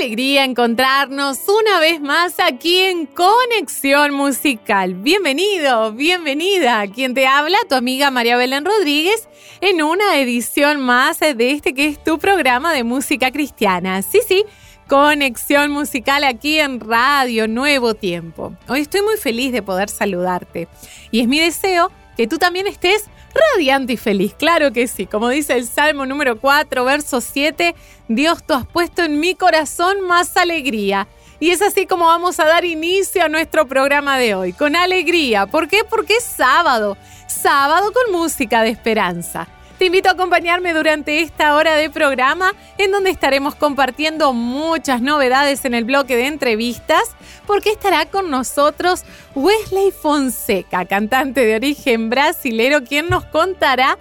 Alegría 0.00 0.44
encontrarnos 0.44 1.40
una 1.46 1.78
vez 1.78 2.00
más 2.00 2.40
aquí 2.40 2.78
en 2.78 3.04
Conexión 3.04 4.14
Musical. 4.14 4.94
Bienvenido, 4.94 5.92
bienvenida. 5.92 6.86
Quien 6.86 7.12
te 7.12 7.26
habla, 7.26 7.58
tu 7.68 7.74
amiga 7.74 8.10
María 8.10 8.38
Belén 8.38 8.64
Rodríguez, 8.64 9.28
en 9.60 9.82
una 9.82 10.18
edición 10.18 10.80
más 10.80 11.20
de 11.20 11.50
este 11.50 11.74
que 11.74 11.86
es 11.86 12.02
tu 12.02 12.18
programa 12.18 12.72
de 12.72 12.82
música 12.82 13.30
cristiana. 13.30 14.00
Sí, 14.00 14.20
sí, 14.26 14.46
Conexión 14.88 15.70
Musical 15.70 16.24
aquí 16.24 16.58
en 16.58 16.80
Radio 16.80 17.46
Nuevo 17.46 17.92
Tiempo. 17.92 18.54
Hoy 18.68 18.80
estoy 18.80 19.02
muy 19.02 19.18
feliz 19.18 19.52
de 19.52 19.60
poder 19.60 19.90
saludarte 19.90 20.66
y 21.10 21.20
es 21.20 21.28
mi 21.28 21.40
deseo 21.40 21.92
que 22.16 22.26
tú 22.26 22.38
también 22.38 22.66
estés 22.66 23.10
radiante 23.54 23.94
y 23.94 23.96
feliz. 23.96 24.34
Claro 24.34 24.72
que 24.72 24.86
sí, 24.88 25.06
como 25.06 25.28
dice 25.28 25.54
el 25.54 25.66
Salmo 25.66 26.06
número 26.06 26.40
4, 26.40 26.84
verso 26.84 27.20
7, 27.20 27.74
Dios 28.12 28.42
tú 28.42 28.54
has 28.54 28.66
puesto 28.66 29.04
en 29.04 29.20
mi 29.20 29.36
corazón 29.36 30.00
más 30.00 30.36
alegría. 30.36 31.06
Y 31.38 31.50
es 31.50 31.62
así 31.62 31.86
como 31.86 32.06
vamos 32.06 32.40
a 32.40 32.44
dar 32.44 32.64
inicio 32.64 33.22
a 33.22 33.28
nuestro 33.28 33.68
programa 33.68 34.18
de 34.18 34.34
hoy, 34.34 34.52
con 34.52 34.74
alegría. 34.74 35.46
¿Por 35.46 35.68
qué? 35.68 35.84
Porque 35.88 36.16
es 36.16 36.24
sábado, 36.24 36.96
sábado 37.28 37.92
con 37.92 38.12
música 38.12 38.62
de 38.62 38.70
esperanza. 38.70 39.46
Te 39.78 39.86
invito 39.86 40.08
a 40.08 40.12
acompañarme 40.12 40.74
durante 40.74 41.22
esta 41.22 41.54
hora 41.54 41.76
de 41.76 41.88
programa 41.88 42.52
en 42.78 42.90
donde 42.90 43.10
estaremos 43.10 43.54
compartiendo 43.54 44.32
muchas 44.32 45.00
novedades 45.00 45.64
en 45.64 45.74
el 45.74 45.84
bloque 45.84 46.16
de 46.16 46.26
entrevistas 46.26 47.14
porque 47.46 47.70
estará 47.70 48.06
con 48.06 48.28
nosotros 48.28 49.04
Wesley 49.36 49.92
Fonseca, 49.92 50.84
cantante 50.84 51.46
de 51.46 51.54
origen 51.54 52.10
brasilero, 52.10 52.82
quien 52.82 53.08
nos 53.08 53.24
contará 53.24 53.98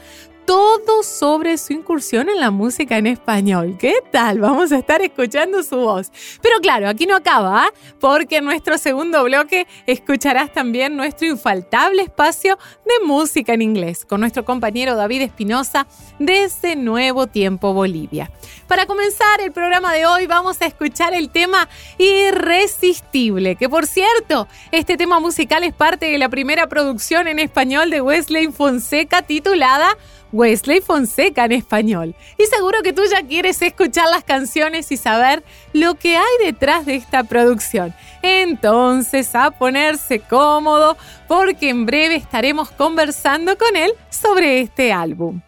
todo 0.49 1.03
sobre 1.03 1.59
su 1.59 1.73
incursión 1.73 2.27
en 2.27 2.39
la 2.39 2.49
música 2.49 2.97
en 2.97 3.05
español. 3.05 3.77
¿Qué 3.79 3.93
tal? 4.11 4.39
Vamos 4.39 4.71
a 4.71 4.79
estar 4.79 4.99
escuchando 4.99 5.61
su 5.61 5.75
voz. 5.75 6.11
Pero 6.41 6.59
claro, 6.59 6.89
aquí 6.89 7.05
no 7.05 7.15
acaba, 7.15 7.65
¿ah? 7.65 7.73
porque 7.99 8.37
en 8.37 8.45
nuestro 8.45 8.79
segundo 8.79 9.23
bloque 9.25 9.67
escucharás 9.85 10.51
también 10.51 10.97
nuestro 10.97 11.27
infaltable 11.27 12.01
espacio 12.01 12.57
de 12.83 13.05
música 13.05 13.53
en 13.53 13.61
inglés 13.61 14.05
con 14.05 14.21
nuestro 14.21 14.43
compañero 14.43 14.95
David 14.95 15.21
Espinosa 15.21 15.85
desde 16.17 16.75
Nuevo 16.75 17.27
Tiempo 17.27 17.75
Bolivia. 17.75 18.31
Para 18.67 18.87
comenzar 18.87 19.41
el 19.41 19.51
programa 19.51 19.93
de 19.93 20.07
hoy 20.07 20.25
vamos 20.25 20.63
a 20.63 20.65
escuchar 20.65 21.13
el 21.13 21.29
tema 21.29 21.69
Irresistible, 21.99 23.55
que 23.55 23.69
por 23.69 23.85
cierto, 23.85 24.47
este 24.71 24.97
tema 24.97 25.19
musical 25.19 25.63
es 25.63 25.75
parte 25.75 26.07
de 26.07 26.17
la 26.17 26.29
primera 26.29 26.65
producción 26.65 27.27
en 27.27 27.37
español 27.37 27.91
de 27.91 28.01
Wesley 28.01 28.47
Fonseca 28.51 29.21
titulada 29.21 29.95
Wesley 30.31 30.81
Fonseca 30.81 31.45
en 31.45 31.53
español. 31.53 32.15
Y 32.37 32.45
seguro 32.45 32.81
que 32.83 32.93
tú 32.93 33.01
ya 33.09 33.23
quieres 33.23 33.61
escuchar 33.61 34.09
las 34.09 34.23
canciones 34.23 34.91
y 34.91 34.97
saber 34.97 35.43
lo 35.73 35.95
que 35.95 36.17
hay 36.17 36.45
detrás 36.45 36.85
de 36.85 36.95
esta 36.95 37.23
producción. 37.23 37.93
Entonces, 38.21 39.33
a 39.35 39.51
ponerse 39.51 40.19
cómodo 40.19 40.97
porque 41.27 41.69
en 41.69 41.85
breve 41.85 42.15
estaremos 42.15 42.69
conversando 42.71 43.57
con 43.57 43.75
él 43.75 43.91
sobre 44.09 44.61
este 44.61 44.91
álbum. 44.91 45.41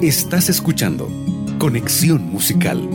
Estás 0.00 0.48
escuchando 0.48 1.08
Conexión 1.58 2.22
Musical. 2.30 2.88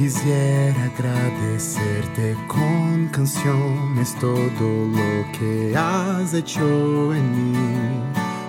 Quisiera 0.00 0.84
agradecerte 0.84 2.34
con 2.46 3.08
canciones 3.08 4.14
todo 4.18 4.86
lo 4.86 5.32
que 5.38 5.76
has 5.76 6.32
hecho 6.32 7.14
en 7.14 7.52
mí. 7.52 7.58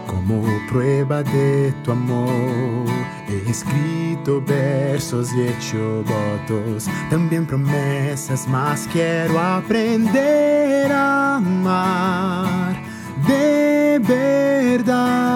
Como 0.07 0.41
prueba 0.69 1.24
de 1.24 1.74
tu 1.84 1.91
amor, 1.91 2.85
he 3.28 3.50
escrito 3.50 4.41
versos 4.41 5.34
y 5.34 5.41
hecho 5.41 6.06
votos, 6.06 6.88
también 7.09 7.46
promesas, 7.46 8.47
más 8.47 8.88
quiero 8.90 9.38
aprender 9.38 10.90
a 10.90 11.35
amar 11.35 12.81
de 13.28 14.00
verdad. 14.00 15.31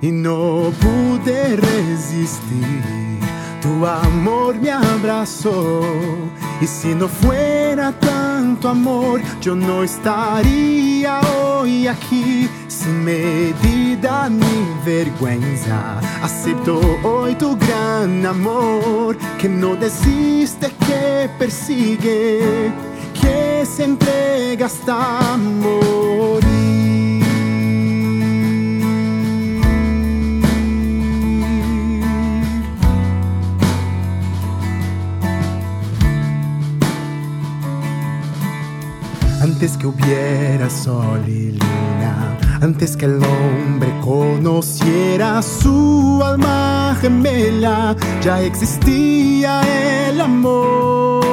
Y 0.00 0.10
no 0.10 0.72
pude 0.80 1.56
resistir. 1.56 3.16
Tu 3.62 3.86
amor 3.86 4.54
me 4.56 4.70
abrazó. 4.70 5.82
Y 6.60 6.66
si 6.66 6.94
no 6.94 7.08
fuera 7.08 7.92
tanto 7.92 8.68
amor, 8.68 9.20
yo 9.40 9.54
no 9.54 9.82
estaría 9.82 11.20
hoy 11.42 11.86
aquí. 11.86 12.48
Sin 12.68 13.04
medida 13.04 14.28
ni 14.28 14.66
vergüenza, 14.84 15.98
acepto 16.22 16.80
hoy 17.02 17.34
tu 17.34 17.56
gran 17.56 18.24
amor. 18.24 19.16
Que 19.38 19.48
no 19.48 19.74
desiste, 19.74 20.70
que 20.86 21.28
persigue, 21.38 22.70
que 23.20 23.66
se 23.66 23.84
entrega 23.84 24.66
hasta 24.66 25.36
morir. 25.36 26.55
Antes 39.56 39.78
que 39.78 39.86
hubiera 39.86 40.68
sol 40.68 41.26
y 41.26 41.52
luna, 41.52 42.36
antes 42.60 42.94
que 42.94 43.06
el 43.06 43.14
hombre 43.24 43.90
conociera 44.02 45.40
su 45.40 46.20
alma 46.22 46.94
gemela, 47.00 47.96
ya 48.22 48.42
existía 48.42 49.62
el 50.10 50.20
amor. 50.20 51.24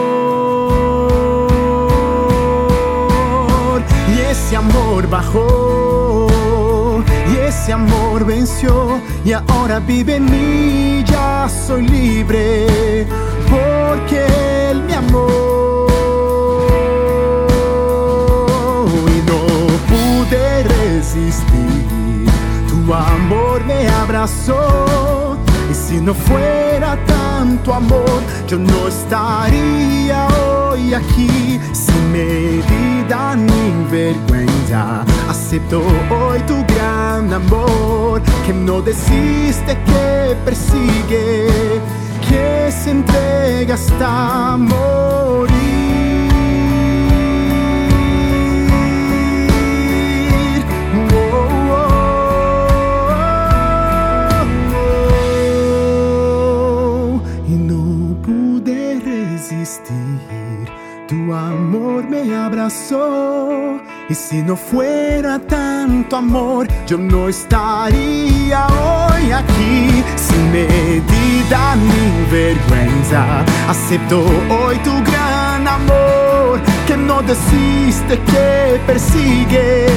Y 4.15 4.19
ese 4.31 4.55
amor 4.55 5.09
bajó, 5.09 7.03
y 7.29 7.35
ese 7.45 7.73
amor 7.73 8.25
venció, 8.25 9.01
y 9.25 9.33
ahora 9.33 9.81
vive 9.81 10.15
en 10.15 10.31
mí, 10.31 11.03
ya 11.05 11.49
soy 11.49 11.85
libre, 11.89 13.05
porque 13.49 14.71
él 14.71 14.81
me 14.83 14.95
amó. 14.95 15.72
Amor 22.93 23.63
me 23.65 23.87
abrazó. 23.87 25.37
Y 25.71 25.73
si 25.73 25.99
no 25.99 26.13
fuera 26.13 26.97
tanto 27.07 27.73
amor, 27.73 28.21
yo 28.47 28.59
no 28.59 28.87
estaría 28.87 30.27
hoy 30.45 30.93
aquí 30.93 31.59
sin 31.71 32.11
medida 32.11 33.35
ni 33.35 33.85
vergüenza. 33.89 35.03
Acepto 35.27 35.81
hoy 36.11 36.39
tu 36.41 36.63
gran 36.75 37.33
amor, 37.33 38.21
que 38.45 38.53
no 38.53 38.81
desiste, 38.81 39.77
que 39.85 40.35
persigue, 40.45 41.81
que 42.29 42.71
se 42.71 42.91
entrega 42.91 43.73
hasta 43.73 44.57
morir. 44.57 45.62
Y 64.09 64.13
si 64.15 64.43
no 64.43 64.57
fuera 64.57 65.39
tanto 65.39 66.17
amor, 66.17 66.67
yo 66.85 66.97
no 66.97 67.29
estaría 67.29 68.67
hoy 68.67 69.31
aquí 69.31 70.03
sin 70.17 70.51
medida 70.51 71.75
ni 71.75 72.31
vergüenza. 72.31 73.45
Acepto 73.69 74.19
hoy 74.49 74.77
tu 74.83 74.91
gran 75.03 75.67
amor 75.67 76.59
que 76.85 76.97
no 76.97 77.21
desiste, 77.21 78.19
que 78.19 78.79
persigue, 78.85 79.87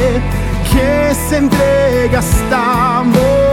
que 0.70 1.14
se 1.28 1.38
entrega 1.38 2.20
hasta 2.20 3.02
morir. 3.02 3.45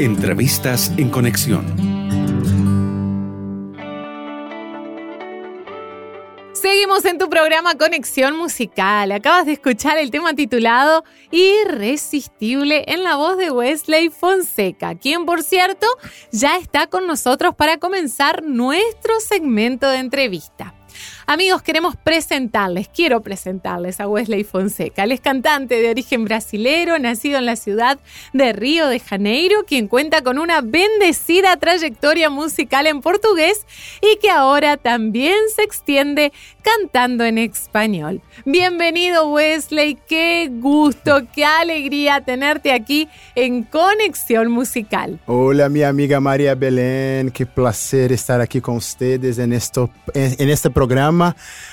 Entrevistas 0.00 0.92
en 0.96 1.10
conexión. 1.10 1.66
Seguimos 6.52 7.04
en 7.04 7.18
tu 7.18 7.28
programa 7.28 7.74
Conexión 7.74 8.36
Musical. 8.36 9.10
Acabas 9.10 9.46
de 9.46 9.54
escuchar 9.54 9.98
el 9.98 10.12
tema 10.12 10.34
titulado 10.34 11.02
Irresistible 11.32 12.84
en 12.86 13.02
la 13.02 13.16
voz 13.16 13.38
de 13.38 13.50
Wesley 13.50 14.10
Fonseca, 14.10 14.94
quien 14.94 15.26
por 15.26 15.42
cierto 15.42 15.88
ya 16.30 16.58
está 16.58 16.86
con 16.86 17.08
nosotros 17.08 17.56
para 17.56 17.78
comenzar 17.78 18.44
nuestro 18.44 19.18
segmento 19.18 19.88
de 19.88 19.98
entrevista. 19.98 20.76
Amigos, 21.30 21.60
queremos 21.60 21.94
presentarles, 21.94 22.88
quiero 22.88 23.20
presentarles 23.20 24.00
a 24.00 24.08
Wesley 24.08 24.44
Fonseca. 24.44 25.04
Él 25.04 25.12
es 25.12 25.20
cantante 25.20 25.74
de 25.74 25.90
origen 25.90 26.24
brasilero, 26.24 26.98
nacido 26.98 27.36
en 27.36 27.44
la 27.44 27.56
ciudad 27.56 27.98
de 28.32 28.54
Río 28.54 28.88
de 28.88 28.98
Janeiro, 28.98 29.64
quien 29.66 29.88
cuenta 29.88 30.22
con 30.22 30.38
una 30.38 30.62
bendecida 30.62 31.54
trayectoria 31.58 32.30
musical 32.30 32.86
en 32.86 33.02
portugués 33.02 33.66
y 34.00 34.16
que 34.22 34.30
ahora 34.30 34.78
también 34.78 35.36
se 35.54 35.64
extiende 35.64 36.32
cantando 36.62 37.24
en 37.24 37.36
español. 37.36 38.22
Bienvenido 38.46 39.28
Wesley, 39.28 39.98
qué 40.08 40.50
gusto, 40.50 41.20
qué 41.34 41.44
alegría 41.44 42.22
tenerte 42.22 42.72
aquí 42.72 43.06
en 43.34 43.64
Conexión 43.64 44.50
Musical. 44.50 45.20
Hola 45.26 45.68
mi 45.68 45.82
amiga 45.82 46.20
María 46.20 46.54
Belén, 46.54 47.30
qué 47.32 47.44
placer 47.44 48.12
estar 48.12 48.40
aquí 48.40 48.62
con 48.62 48.76
ustedes 48.76 49.38
en, 49.38 49.52
en 49.52 50.48
este 50.48 50.70
programa. 50.70 51.17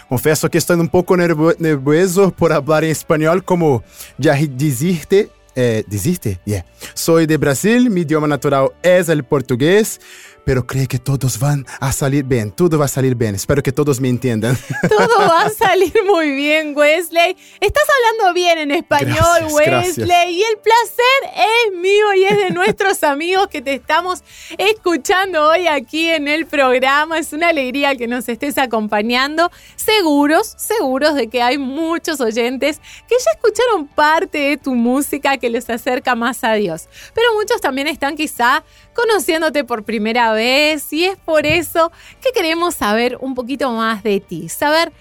Confesso 0.10 0.50
que 0.50 0.58
estou 0.58 0.78
um 0.78 0.88
pouco 0.88 1.16
nervoso 1.16 2.32
por 2.32 2.52
falar 2.52 2.84
em 2.84 2.90
espanhol, 2.90 3.42
como 3.42 3.84
já 4.20 4.36
diziste. 4.36 5.30
Eh, 5.58 5.86
¿Diziste? 5.88 6.38
Yeah. 6.46 6.68
Soy 6.94 7.26
de 7.26 7.38
Brasil, 7.38 7.90
mi 7.90 8.02
idioma 8.02 8.28
natural 8.28 8.74
es 8.84 9.08
el 9.08 9.24
portugués, 9.24 10.02
pero 10.46 10.66
creo 10.66 10.88
que 10.88 11.00
todos 11.00 11.40
van 11.40 11.66
a 11.80 11.92
salir 11.92 12.24
bien, 12.24 12.52
todo 12.52 12.78
va 12.78 12.86
a 12.86 12.88
salir 12.88 13.16
bien. 13.16 13.36
Espero 13.36 13.64
que 13.64 13.72
todos 13.72 14.00
me 14.00 14.10
entiendan. 14.10 14.58
Todo 14.90 15.18
va 15.28 15.46
a 15.46 15.50
salir 15.50 15.94
muy 16.06 16.32
bien, 16.32 16.74
Wesley. 16.76 17.36
Estás 17.60 17.84
hablando 17.98 18.34
bien 18.34 18.60
en 18.60 18.72
español, 18.72 19.16
Gracias, 19.16 19.54
Wesley, 19.54 20.06
gracias. 20.06 20.30
y 20.30 20.44
el 20.44 20.58
placer 20.60 21.44
es 21.68 21.78
mío 21.78 22.14
y 22.14 22.26
es 22.26 22.38
de 22.38 22.52
nuestros 22.52 23.04
amigos 23.04 23.48
que 23.48 23.62
te 23.62 23.74
estamos 23.74 24.24
escuchando 24.58 25.48
hoy 25.50 25.68
aquí 25.68 26.10
en 26.10 26.28
el 26.28 26.46
programa. 26.46 27.18
Es 27.18 27.34
una 27.34 27.50
alegría 27.50 27.96
que 27.96 28.08
nos 28.08 28.30
estés 28.30 28.58
acompañando. 28.58 29.52
Seguros, 29.76 30.54
seguros 30.58 31.16
de 31.16 31.28
que 31.28 31.42
hay 31.42 31.58
muchos 31.58 32.22
oyentes 32.22 32.80
que 33.08 33.16
ya 33.18 33.32
escucharon 33.32 33.88
parte 33.88 34.38
de 34.38 34.58
tu 34.58 34.76
música 34.76 35.38
que 35.38 35.50
les 35.50 35.70
acerca 35.70 36.16
más 36.16 36.44
a 36.44 36.54
Dios. 36.54 36.88
Pero 37.14 37.34
muchos 37.34 37.60
también 37.62 37.88
están 37.88 38.16
quizá 38.16 38.64
conociéndote 38.96 39.64
por 39.64 39.84
primera 39.84 40.32
vez 40.34 40.92
y 40.92 41.06
es 41.06 41.18
por 41.18 41.46
eso 41.46 41.92
que 42.22 42.32
queremos 42.32 42.76
saber 42.76 43.18
un 43.20 43.36
poquito 43.36 43.72
más 43.72 44.02
de 44.02 44.20
ti, 44.22 44.50
saber 44.50 44.92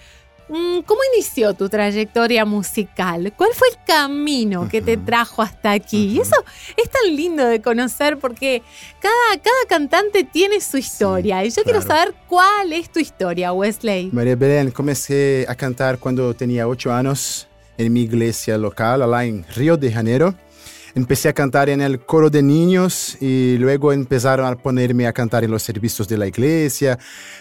mm, 0.48 0.80
cómo 0.80 1.00
inició 1.14 1.54
tu 1.54 1.68
trayectoria 1.68 2.44
musical, 2.44 3.32
cuál 3.36 3.50
fue 3.54 3.68
el 3.68 3.76
camino 3.86 4.68
que 4.68 4.82
te 4.82 4.96
trajo 4.96 5.40
hasta 5.40 5.70
aquí. 5.70 6.08
Y 6.08 6.20
eso 6.20 6.44
es 6.76 6.90
tan 6.90 7.14
lindo 7.14 7.46
de 7.46 7.62
conocer 7.62 8.18
porque 8.18 8.62
cada, 9.00 9.40
cada 9.40 9.66
cantante 9.68 10.24
tiene 10.24 10.60
su 10.60 10.76
historia 10.76 11.44
y 11.44 11.50
yo 11.50 11.62
quiero 11.62 11.80
saber 11.80 12.14
cuál 12.26 12.72
es 12.72 12.90
tu 12.90 12.98
historia, 12.98 13.52
Wesley. 13.52 14.10
Maria 14.12 14.34
Belén, 14.34 14.70
comecei 14.72 15.46
a 15.46 15.54
cantar 15.54 15.98
quando 15.98 16.34
tinha 16.34 16.66
oito 16.66 16.90
anos 16.90 17.46
em 17.78 17.88
minha 17.88 18.04
igreja 18.04 18.56
local, 18.56 19.08
lá 19.08 19.24
em 19.24 19.44
Rio 19.48 19.76
de 19.76 19.90
Janeiro. 19.90 20.34
Empecé 20.94 21.28
a 21.28 21.32
cantar 21.32 21.68
en 21.68 21.80
el 21.80 21.98
coro 21.98 22.30
de 22.30 22.40
niños 22.40 23.16
y 23.20 23.56
luego 23.58 23.92
empezaron 23.92 24.46
a 24.46 24.54
ponerme 24.54 25.08
a 25.08 25.12
cantar 25.12 25.42
en 25.42 25.50
los 25.50 25.62
servicios 25.62 26.06
de 26.06 26.16
la 26.16 26.28
iglesia. 26.28 26.98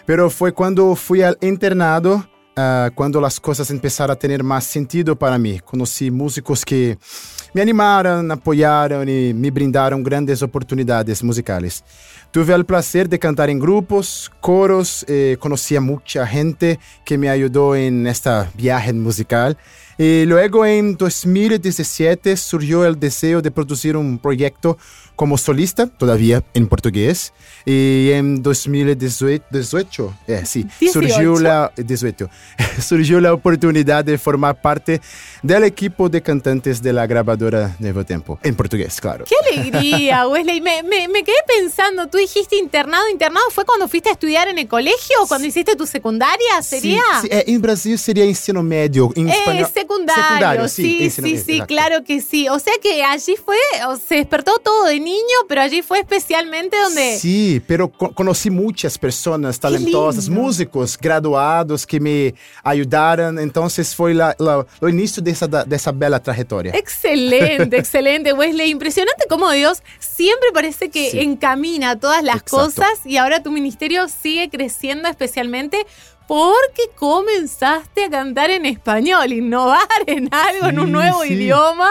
Pero 0.07 0.31
fue 0.31 0.53
cuando 0.53 0.95
fui 0.95 1.21
al 1.21 1.38
internado, 1.39 2.27
ah, 2.55 2.89
cuando 2.95 3.21
las 3.21 3.39
cosas 3.39 3.69
empezaron 3.69 4.15
a 4.15 4.19
tener 4.19 4.44
más 4.44 4.63
sentido 4.63 5.15
para 5.15 5.38
mí. 5.38 5.59
Conocí 5.59 6.09
músicos 6.09 6.65
que 6.65 6.97
me 7.53 7.61
animaron, 7.61 8.31
apoyaron 8.31 9.07
y 9.07 9.35
me 9.35 9.51
brindaron 9.51 10.01
grandes 10.01 10.41
oportunidades 10.41 11.23
musicales. 11.23 11.83
Tuve 12.31 12.55
el 12.55 12.65
placer 12.65 13.07
de 13.07 13.19
cantar 13.19 13.51
en 13.51 13.59
grupos, 13.59 14.31
coros, 14.41 15.05
eh, 15.07 15.38
conocí 15.39 15.75
a 15.75 15.81
mucha 15.81 16.25
gente 16.25 16.79
que 17.05 17.19
me 17.19 17.29
ayudó 17.29 17.75
en 17.75 18.07
esta 18.07 18.50
viaje 18.55 18.91
musical. 18.94 19.55
Y 19.98 20.25
luego 20.25 20.66
en 20.66 20.98
2017 20.98 22.36
surgió 22.38 22.86
el 22.86 23.00
deseo 23.00 23.42
de 23.42 23.51
producir 23.51 23.95
un 23.95 24.18
proyecto 24.18 24.78
como 25.15 25.38
solista, 25.38 25.88
todavía 25.88 26.44
en 26.54 26.68
portugués. 26.68 27.33
Y 27.65 28.12
en 28.12 28.44
2018, 28.44 29.44
18, 29.50 30.13
eh, 30.27 30.42
sí, 30.45 30.65
18. 30.80 30.94
surgió 30.94 31.39
la 31.39 31.71
18, 31.77 32.30
surgió 32.81 33.21
la 33.21 33.33
oportunidad 33.33 34.04
de 34.04 34.18
formar 34.18 34.62
parte 34.62 35.00
del 35.42 35.63
equipo 35.63 36.10
de 36.10 36.21
cantantes 36.21 36.81
de 36.81 36.92
la 36.94 37.07
grabadora 37.07 37.75
Nuevo 37.80 38.04
Tempo, 38.06 38.38
en 38.44 38.56
portugués, 38.56 39.00
claro. 39.00 39.25
¡Qué 39.25 39.36
alegría, 39.57 40.27
Wesley! 40.27 40.60
Me, 40.62 40.83
me- 40.83 41.07
me 41.07 41.24
quedé 41.24 41.38
pensando, 41.48 42.07
tú 42.07 42.18
dijiste 42.18 42.57
internado, 42.57 43.07
internado 43.10 43.45
fue 43.51 43.63
cuando 43.65 43.88
fuiste 43.88 44.10
a 44.10 44.13
estudiar 44.13 44.48
en 44.50 44.57
el 44.57 44.68
colegio 44.68 45.15
o 45.24 45.27
cuando 45.27 45.48
hiciste 45.48 45.75
tu 45.75 45.86
secundaria, 45.86 46.62
¿sería? 46.62 47.01
Sí, 47.21 47.27
sí, 47.27 47.30
eh, 47.31 47.44
en 47.48 47.62
Brasil 47.62 47.98
sería 47.98 48.25
ensino 48.25 48.62
medio, 48.62 49.12
en 49.15 49.30
Eh, 49.30 49.33
español. 49.33 49.70
secundario, 49.74 50.67
sí, 50.67 50.98
ensino 51.05 51.27
sí, 51.27 51.34
medio, 51.34 51.46
sí, 51.46 51.62
claro 51.67 52.03
que 52.03 52.20
sí. 52.22 52.48
O 52.50 52.60
sea 52.60 52.74
que 52.82 53.03
allí 53.03 53.36
fue, 53.43 53.55
se 54.08 54.15
despertó 54.15 54.60
todo 54.60 54.86
de 54.86 55.00
niño, 55.03 55.38
pero 55.48 55.62
allí 55.62 55.81
fue 55.81 56.00
especialmente 56.00 56.77
donde... 56.79 57.17
Sí, 57.17 57.62
pero 57.67 57.89
co- 57.91 58.13
conocí 58.13 58.50
muchas 58.50 58.98
personas 58.98 59.60
talentosas, 59.60 60.29
músicos 60.29 60.98
graduados 60.98 61.86
que 61.86 62.00
me 62.00 62.33
ayudaron. 62.63 63.39
Entonces 63.39 63.95
fue 63.95 64.13
la, 64.13 64.36
la- 64.39 64.65
lo 64.79 64.89
inicio 64.89 65.22
de 65.22 65.31
esa, 65.31 65.48
de 65.48 65.75
esa 65.75 65.91
bella 65.91 66.19
trayectoria. 66.19 66.74
Excelente, 66.75 67.77
excelente, 67.77 68.33
Wesley. 68.33 68.69
Impresionante 68.69 69.25
cómo 69.29 69.50
Dios 69.51 69.83
siempre 70.00 70.50
parece 70.53 70.89
que 70.89 71.12
Sí. 71.12 71.19
encamina 71.19 72.00
todas 72.00 72.24
las 72.24 72.38
Exacto. 72.38 72.57
cosas 72.57 73.05
y 73.05 73.17
ahora 73.17 73.43
tu 73.43 73.51
ministerio 73.51 74.07
sigue 74.07 74.50
creciendo 74.50 75.10
especialmente 75.10 75.86
porque 76.27 76.83
comenzaste 76.95 78.05
a 78.05 78.10
cantar 78.10 78.50
en 78.50 78.65
español, 78.65 79.33
innovar 79.33 79.81
en 80.07 80.29
algo, 80.33 80.67
en 80.67 80.79
un 80.79 80.86
Sí, 80.88 80.91
nuevo 80.91 81.24
sí. 81.24 81.33
idioma. 81.33 81.89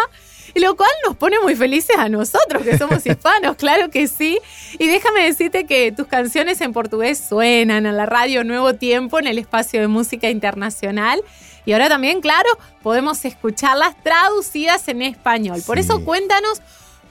Y 0.55 0.61
lo 0.61 0.77
cual 0.77 0.91
nos 1.07 1.17
pone 1.17 1.41
muy 1.41 1.57
felices 1.57 1.97
a 1.97 2.09
nosotros 2.09 2.63
que 2.63 2.77
somos 2.79 3.07
hispanos, 3.07 3.57
claro 3.57 3.91
que 3.91 4.07
sí. 4.09 4.39
Y 4.79 4.87
déjame 4.87 5.25
decirte 5.25 5.65
que 5.65 5.93
tus 5.93 6.07
canciones 6.07 6.61
en 6.61 6.73
portugués 6.73 7.23
suenan 7.27 7.87
en 7.87 7.97
la 7.97 8.07
radio 8.07 8.45
Nuevo 8.45 8.75
Tiempo, 8.75 9.19
en 9.19 9.27
el 9.27 9.39
espacio 9.39 9.81
de 9.81 9.89
música 9.89 10.31
internacional. 10.31 11.23
Y 11.65 11.73
ahora 11.73 11.89
también, 11.89 12.21
claro, 12.21 12.49
podemos 12.83 13.25
escucharlas 13.25 13.95
traducidas 14.03 14.89
en 14.89 15.03
español. 15.03 15.63
Por 15.65 15.79
eso 15.79 16.05
cuéntanos 16.05 16.61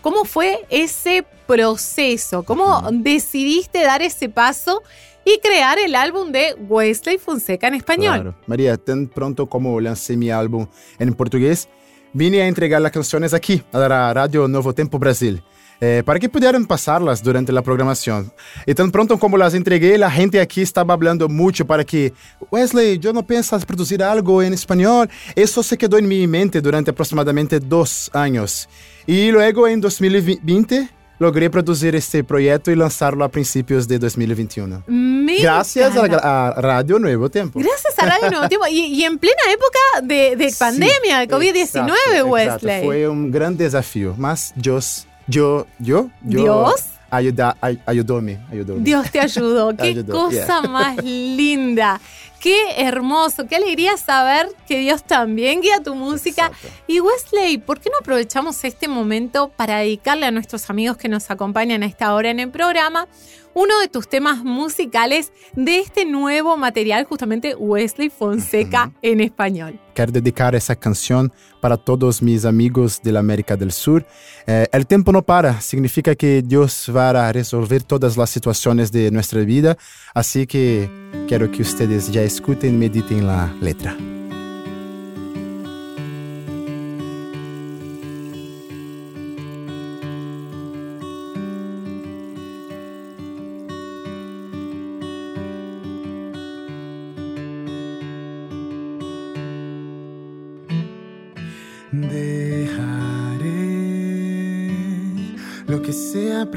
cómo 0.01 0.25
fue 0.25 0.65
ese 0.69 1.25
proceso, 1.47 2.43
cómo 2.43 2.89
decidiste 2.91 3.81
dar 3.81 4.01
ese 4.01 4.29
paso 4.29 4.83
y 5.23 5.39
crear 5.39 5.77
el 5.79 5.95
álbum 5.95 6.31
de 6.31 6.55
Wesley 6.67 7.17
Fonseca 7.17 7.67
en 7.67 7.75
español. 7.75 8.21
Claro. 8.21 8.35
María, 8.47 8.77
tan 8.77 9.07
pronto 9.07 9.47
como 9.47 9.79
lancé 9.79 10.17
mi 10.17 10.31
álbum 10.31 10.67
en 10.99 11.13
portugués, 11.13 11.69
vine 12.13 12.41
a 12.41 12.47
entregar 12.47 12.81
las 12.81 12.91
canciones 12.91 13.33
aquí, 13.33 13.63
a 13.71 13.79
la 13.79 14.13
radio 14.13 14.47
Nuevo 14.47 14.73
Tempo 14.73 14.99
Brasil. 14.99 15.41
eh, 15.83 16.03
para 16.05 16.19
que 16.19 16.29
pudieran 16.29 16.65
pasarlas 16.65 17.23
durante 17.23 17.51
la 17.51 17.63
programación. 17.63 18.31
Y 18.67 18.75
tan 18.75 18.91
pronto 18.91 19.17
como 19.17 19.35
las 19.35 19.55
entregué, 19.55 19.97
la 19.97 20.11
gente 20.11 20.39
aquí 20.39 20.61
estaba 20.61 20.93
hablando 20.93 21.27
mucho 21.27 21.65
para 21.65 21.83
que, 21.83 22.13
Wesley, 22.51 22.99
yo 22.99 23.11
no 23.11 23.25
piensas 23.25 23.65
producir 23.65 24.03
algo 24.03 24.43
en 24.43 24.53
español. 24.53 25.09
Eso 25.35 25.63
se 25.63 25.79
quedó 25.79 25.97
en 25.97 26.07
mi 26.07 26.27
mente 26.27 26.61
durante 26.61 26.91
aproximadamente 26.91 27.59
dos 27.59 28.11
años. 28.13 28.69
Y 29.07 29.31
luego 29.31 29.67
en 29.67 29.81
2020 29.81 30.87
logré 31.21 31.49
producir 31.51 31.95
este 31.95 32.23
proyecto 32.23 32.71
y 32.71 32.75
lanzarlo 32.75 33.23
a 33.23 33.29
principios 33.29 33.87
de 33.87 33.99
2021. 33.99 34.83
Me 34.87 35.37
Gracias 35.39 35.95
a, 35.95 36.53
Radio 36.57 36.97
Nuevo 36.97 37.29
Tempo. 37.29 37.59
Radio 38.05 38.47
Tiempo 38.47 38.67
y, 38.69 39.03
en 39.03 39.17
plena 39.17 39.41
época 39.49 39.79
de, 40.03 40.53
pandemia, 40.57 41.19
de 41.19 41.27
COVID-19, 41.27 42.25
Wesley. 42.25 42.83
Fue 42.83 43.07
un 43.07 43.31
gran 43.31 43.55
desafío, 43.57 44.15
más 44.17 44.53
yo, 44.55 44.79
yo, 45.27 45.67
yo, 45.79 46.09
yo 46.21 46.41
Dios 46.41 46.85
ayuda, 47.11 47.57
ayudóme, 47.85 48.39
Dios 48.79 49.11
te 49.11 49.19
ayudó, 49.19 49.75
qué 49.77 50.03
cosa 50.05 50.61
más 50.69 51.03
linda. 51.03 51.99
Qué 52.39 52.57
hermoso, 52.77 53.45
qué 53.45 53.57
alegría 53.57 53.95
saber 53.97 54.49
que 54.67 54.79
Dios 54.79 55.03
también 55.03 55.61
guía 55.61 55.83
tu 55.83 55.93
música. 55.93 56.51
Y 56.87 56.99
Wesley, 56.99 57.59
¿por 57.59 57.79
qué 57.79 57.91
no 57.91 57.97
aprovechamos 57.99 58.63
este 58.63 58.87
momento 58.87 59.49
para 59.49 59.77
dedicarle 59.77 60.25
a 60.25 60.31
nuestros 60.31 60.67
amigos 60.71 60.97
que 60.97 61.07
nos 61.07 61.29
acompañan 61.29 61.83
a 61.83 61.85
esta 61.85 62.15
hora 62.15 62.31
en 62.31 62.39
el 62.39 62.49
programa 62.49 63.07
uno 63.53 63.79
de 63.79 63.87
tus 63.87 64.07
temas 64.07 64.43
musicales 64.43 65.31
de 65.53 65.79
este 65.79 66.05
nuevo 66.05 66.57
material, 66.57 67.05
justamente 67.05 67.55
Wesley 67.55 68.09
Fonseca 68.09 68.91
en 69.01 69.21
español. 69.21 69.79
Quiero 69.93 70.11
dedicar 70.11 70.55
esa 70.55 70.75
canción 70.75 71.31
para 71.59 71.77
todos 71.77 72.21
mis 72.21 72.45
amigos 72.45 73.01
de 73.03 73.11
la 73.11 73.19
América 73.19 73.57
del 73.57 73.71
Sur. 73.71 74.05
Eh, 74.47 74.67
el 74.71 74.87
tiempo 74.87 75.11
no 75.11 75.21
para, 75.21 75.59
significa 75.61 76.15
que 76.15 76.41
Dios 76.41 76.91
va 76.95 77.09
a 77.09 77.31
resolver 77.33 77.83
todas 77.83 78.17
las 78.17 78.29
situaciones 78.29 78.91
de 78.91 79.11
nuestra 79.11 79.41
vida, 79.41 79.77
así 80.13 80.47
que 80.47 80.89
quiero 81.27 81.51
que 81.51 81.61
ustedes 81.61 82.11
ya 82.11 82.21
escuchen 82.21 82.75
y 82.75 82.77
mediten 82.77 83.27
la 83.27 83.53
letra. 83.61 83.95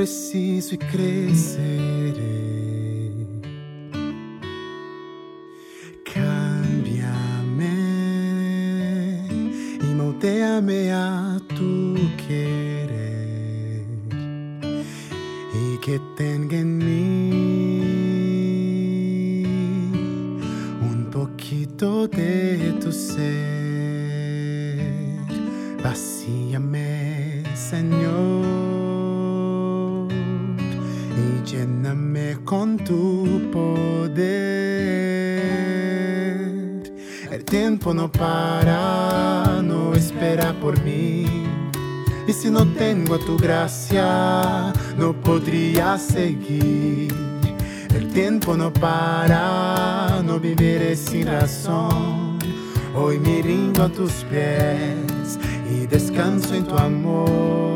Preciso 0.04 0.74
y 0.74 0.78
creceré. 0.78 2.20
Cámbiame 6.12 7.74
y 9.80 9.94
moldeame 9.94 10.92
a 10.92 11.40
tu 11.56 11.94
querer 12.28 13.86
y 15.54 15.78
que 15.78 15.98
tenga 16.18 16.58
en 16.58 16.76
mí 16.76 17.40
un 20.82 21.08
poquito 21.10 22.06
de 22.08 22.43
con 32.44 32.78
tu 32.78 33.50
poder. 33.52 34.24
El 37.30 37.44
tiempo 37.44 37.92
no 37.92 38.10
para, 38.10 39.60
no 39.62 39.92
espera 39.94 40.54
por 40.58 40.82
mí. 40.82 41.26
Y 42.26 42.32
si 42.32 42.50
no 42.50 42.66
tengo 42.72 43.18
tu 43.18 43.36
gracia, 43.36 44.72
no 44.96 45.12
podría 45.20 45.98
seguir. 45.98 47.12
El 47.94 48.08
tiempo 48.12 48.56
no 48.56 48.72
para, 48.72 50.22
no 50.24 50.40
viviré 50.40 50.96
sin 50.96 51.26
razón. 51.26 52.38
Hoy 52.94 53.18
me 53.18 53.42
rindo 53.42 53.82
a 53.82 53.88
tus 53.90 54.24
pies 54.30 55.38
y 55.70 55.86
descanso 55.86 56.54
en 56.54 56.64
tu 56.64 56.76
amor. 56.76 57.73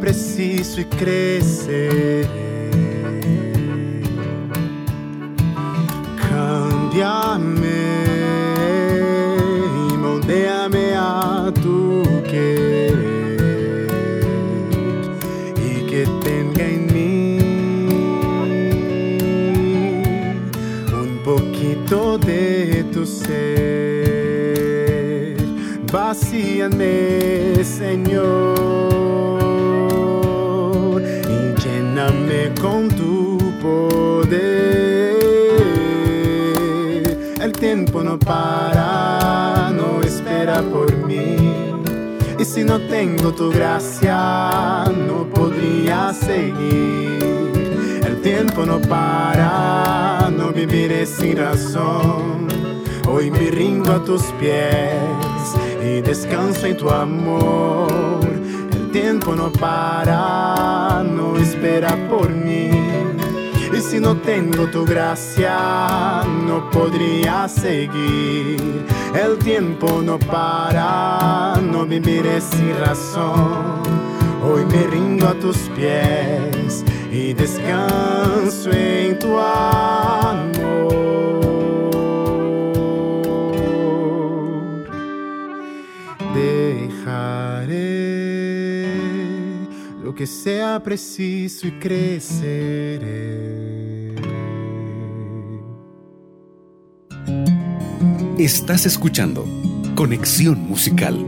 Preciso 0.00 0.80
y 0.80 0.84
creceré. 0.84 2.28
Cámbiame 6.28 7.84
y 9.90 9.96
moldeame 9.96 10.94
a 10.96 11.52
tu 11.62 12.02
querer 12.30 12.98
y 15.56 15.86
que 15.86 16.06
tenga 16.22 16.64
en 16.64 16.86
mí 16.92 17.38
un 20.92 21.18
poquito 21.24 22.18
de 22.18 22.84
tu 22.92 23.06
ser. 23.06 23.34
Vacíame, 25.92 27.62
Señor. 27.62 28.43
Con 32.60 32.88
tu 32.88 33.38
poder. 33.60 34.34
El 37.40 37.52
tiempo 37.52 38.02
no 38.02 38.18
para, 38.18 39.70
no 39.70 40.02
espera 40.02 40.62
por 40.62 40.94
mí. 41.06 41.36
Y 42.38 42.44
si 42.44 42.64
no 42.64 42.78
tengo 42.80 43.32
tu 43.32 43.50
gracia, 43.50 44.84
no 45.06 45.26
podría 45.26 46.12
seguir. 46.12 48.02
El 48.04 48.20
tiempo 48.22 48.66
no 48.66 48.80
para, 48.80 50.30
no 50.36 50.52
viviré 50.52 51.06
sin 51.06 51.36
razón. 51.36 52.48
Hoy 53.08 53.30
me 53.30 53.50
rindo 53.50 53.92
a 53.92 54.04
tus 54.04 54.22
pies 54.40 55.54
y 55.82 56.00
descanso 56.00 56.66
en 56.66 56.76
tu 56.76 56.90
amor 56.90 58.13
tiempo 58.94 59.34
no 59.34 59.50
para, 59.50 61.02
no 61.02 61.36
espera 61.36 61.96
por 62.08 62.30
mí. 62.30 62.70
Y 63.76 63.80
si 63.80 63.98
no 63.98 64.16
tengo 64.18 64.68
tu 64.68 64.84
gracia, 64.84 66.22
no 66.46 66.70
podría 66.70 67.48
seguir. 67.48 68.86
El 69.12 69.36
tiempo 69.38 70.00
no 70.00 70.16
para, 70.20 71.60
no 71.60 71.84
viviré 71.84 72.40
sin 72.40 72.72
razón. 72.78 73.82
Hoy 74.44 74.64
me 74.64 74.86
rindo 74.86 75.26
a 75.26 75.34
tus 75.40 75.56
pies 75.74 76.84
y 77.10 77.32
descanso 77.34 78.70
en 78.70 79.18
tu 79.18 79.36
que 90.14 90.26
sea 90.26 90.82
preciso 90.82 91.66
y 91.66 91.72
creceré. 91.78 93.04
Estás 98.38 98.86
escuchando 98.86 99.44
Conexión 99.94 100.60
Musical. 100.68 101.24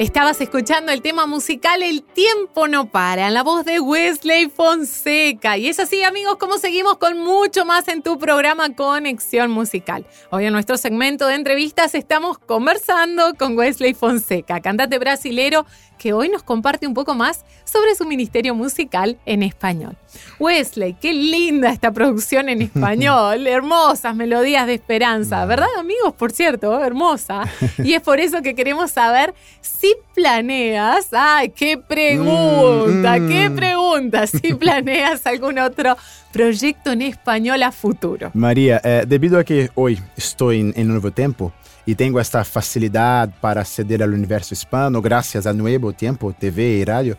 Estabas 0.00 0.40
escuchando 0.40 0.92
el 0.92 1.02
tema 1.02 1.26
musical 1.26 1.82
El 1.82 2.02
tiempo 2.02 2.68
no 2.68 2.86
para, 2.86 3.26
en 3.26 3.34
la 3.34 3.42
voz 3.42 3.66
de 3.66 3.80
Wesley 3.80 4.48
Fonseca. 4.48 5.58
Y 5.58 5.68
es 5.68 5.78
así, 5.78 6.02
amigos, 6.02 6.38
como 6.38 6.56
seguimos 6.56 6.96
con 6.96 7.18
mucho 7.18 7.66
más 7.66 7.86
en 7.86 8.00
tu 8.00 8.18
programa 8.18 8.74
Conexión 8.74 9.50
Musical. 9.50 10.06
Hoy 10.30 10.46
en 10.46 10.54
nuestro 10.54 10.78
segmento 10.78 11.26
de 11.26 11.34
entrevistas 11.34 11.94
estamos 11.94 12.38
conversando 12.38 13.34
con 13.34 13.58
Wesley 13.58 13.92
Fonseca, 13.92 14.60
cantante 14.60 14.98
brasilero 14.98 15.66
que 16.00 16.14
hoy 16.14 16.30
nos 16.30 16.42
comparte 16.42 16.86
un 16.86 16.94
poco 16.94 17.14
más 17.14 17.44
sobre 17.64 17.94
su 17.94 18.06
ministerio 18.06 18.54
musical 18.54 19.18
en 19.26 19.42
español. 19.42 19.98
Wesley, 20.38 20.94
qué 20.94 21.12
linda 21.12 21.70
esta 21.70 21.92
producción 21.92 22.48
en 22.48 22.62
español, 22.62 23.46
hermosas 23.46 24.16
melodías 24.16 24.66
de 24.66 24.74
esperanza, 24.74 25.44
¿verdad 25.44 25.68
amigos? 25.78 26.14
Por 26.14 26.32
cierto, 26.32 26.82
hermosa. 26.82 27.42
Y 27.84 27.92
es 27.92 28.00
por 28.00 28.18
eso 28.18 28.40
que 28.40 28.54
queremos 28.54 28.92
saber 28.92 29.34
si 29.60 29.89
si 29.90 29.96
planeas, 30.14 31.08
ay, 31.12 31.48
qué 31.50 31.76
pregunta, 31.78 33.16
Mm, 33.18 33.22
mm. 33.24 33.28
qué 33.28 33.50
pregunta, 33.50 34.26
si 34.26 34.54
planeas 34.62 35.26
algún 35.26 35.58
otro 35.58 35.96
proyecto 36.32 36.92
en 36.92 37.02
español 37.02 37.62
a 37.62 37.72
futuro. 37.72 38.30
María, 38.34 38.80
eh, 38.84 39.04
debido 39.06 39.38
a 39.38 39.44
que 39.44 39.70
hoy 39.74 39.98
estoy 40.16 40.60
en, 40.60 40.72
en 40.76 40.88
Nuevo 40.88 41.10
Tiempo 41.10 41.52
y 41.86 41.94
tengo 41.94 42.20
esta 42.20 42.44
facilidad 42.44 43.30
para 43.40 43.62
acceder 43.62 44.02
al 44.02 44.12
universo 44.14 44.54
hispano 44.54 45.00
gracias 45.02 45.46
a 45.46 45.52
Nuevo 45.52 45.92
Tiempo, 45.92 46.32
TV 46.38 46.62
y 46.78 46.84
radio, 46.84 47.16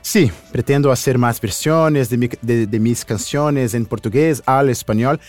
sí, 0.00 0.30
pretendo 0.52 0.90
hacer 0.90 1.18
más 1.18 1.40
versiones 1.40 2.08
de, 2.08 2.16
mi- 2.16 2.30
de- 2.40 2.66
de 2.66 2.80
mis 2.80 3.04
canciones 3.04 3.74
en 3.74 3.84
portugués 3.86 4.42
al 4.46 4.70
español. 4.70 5.20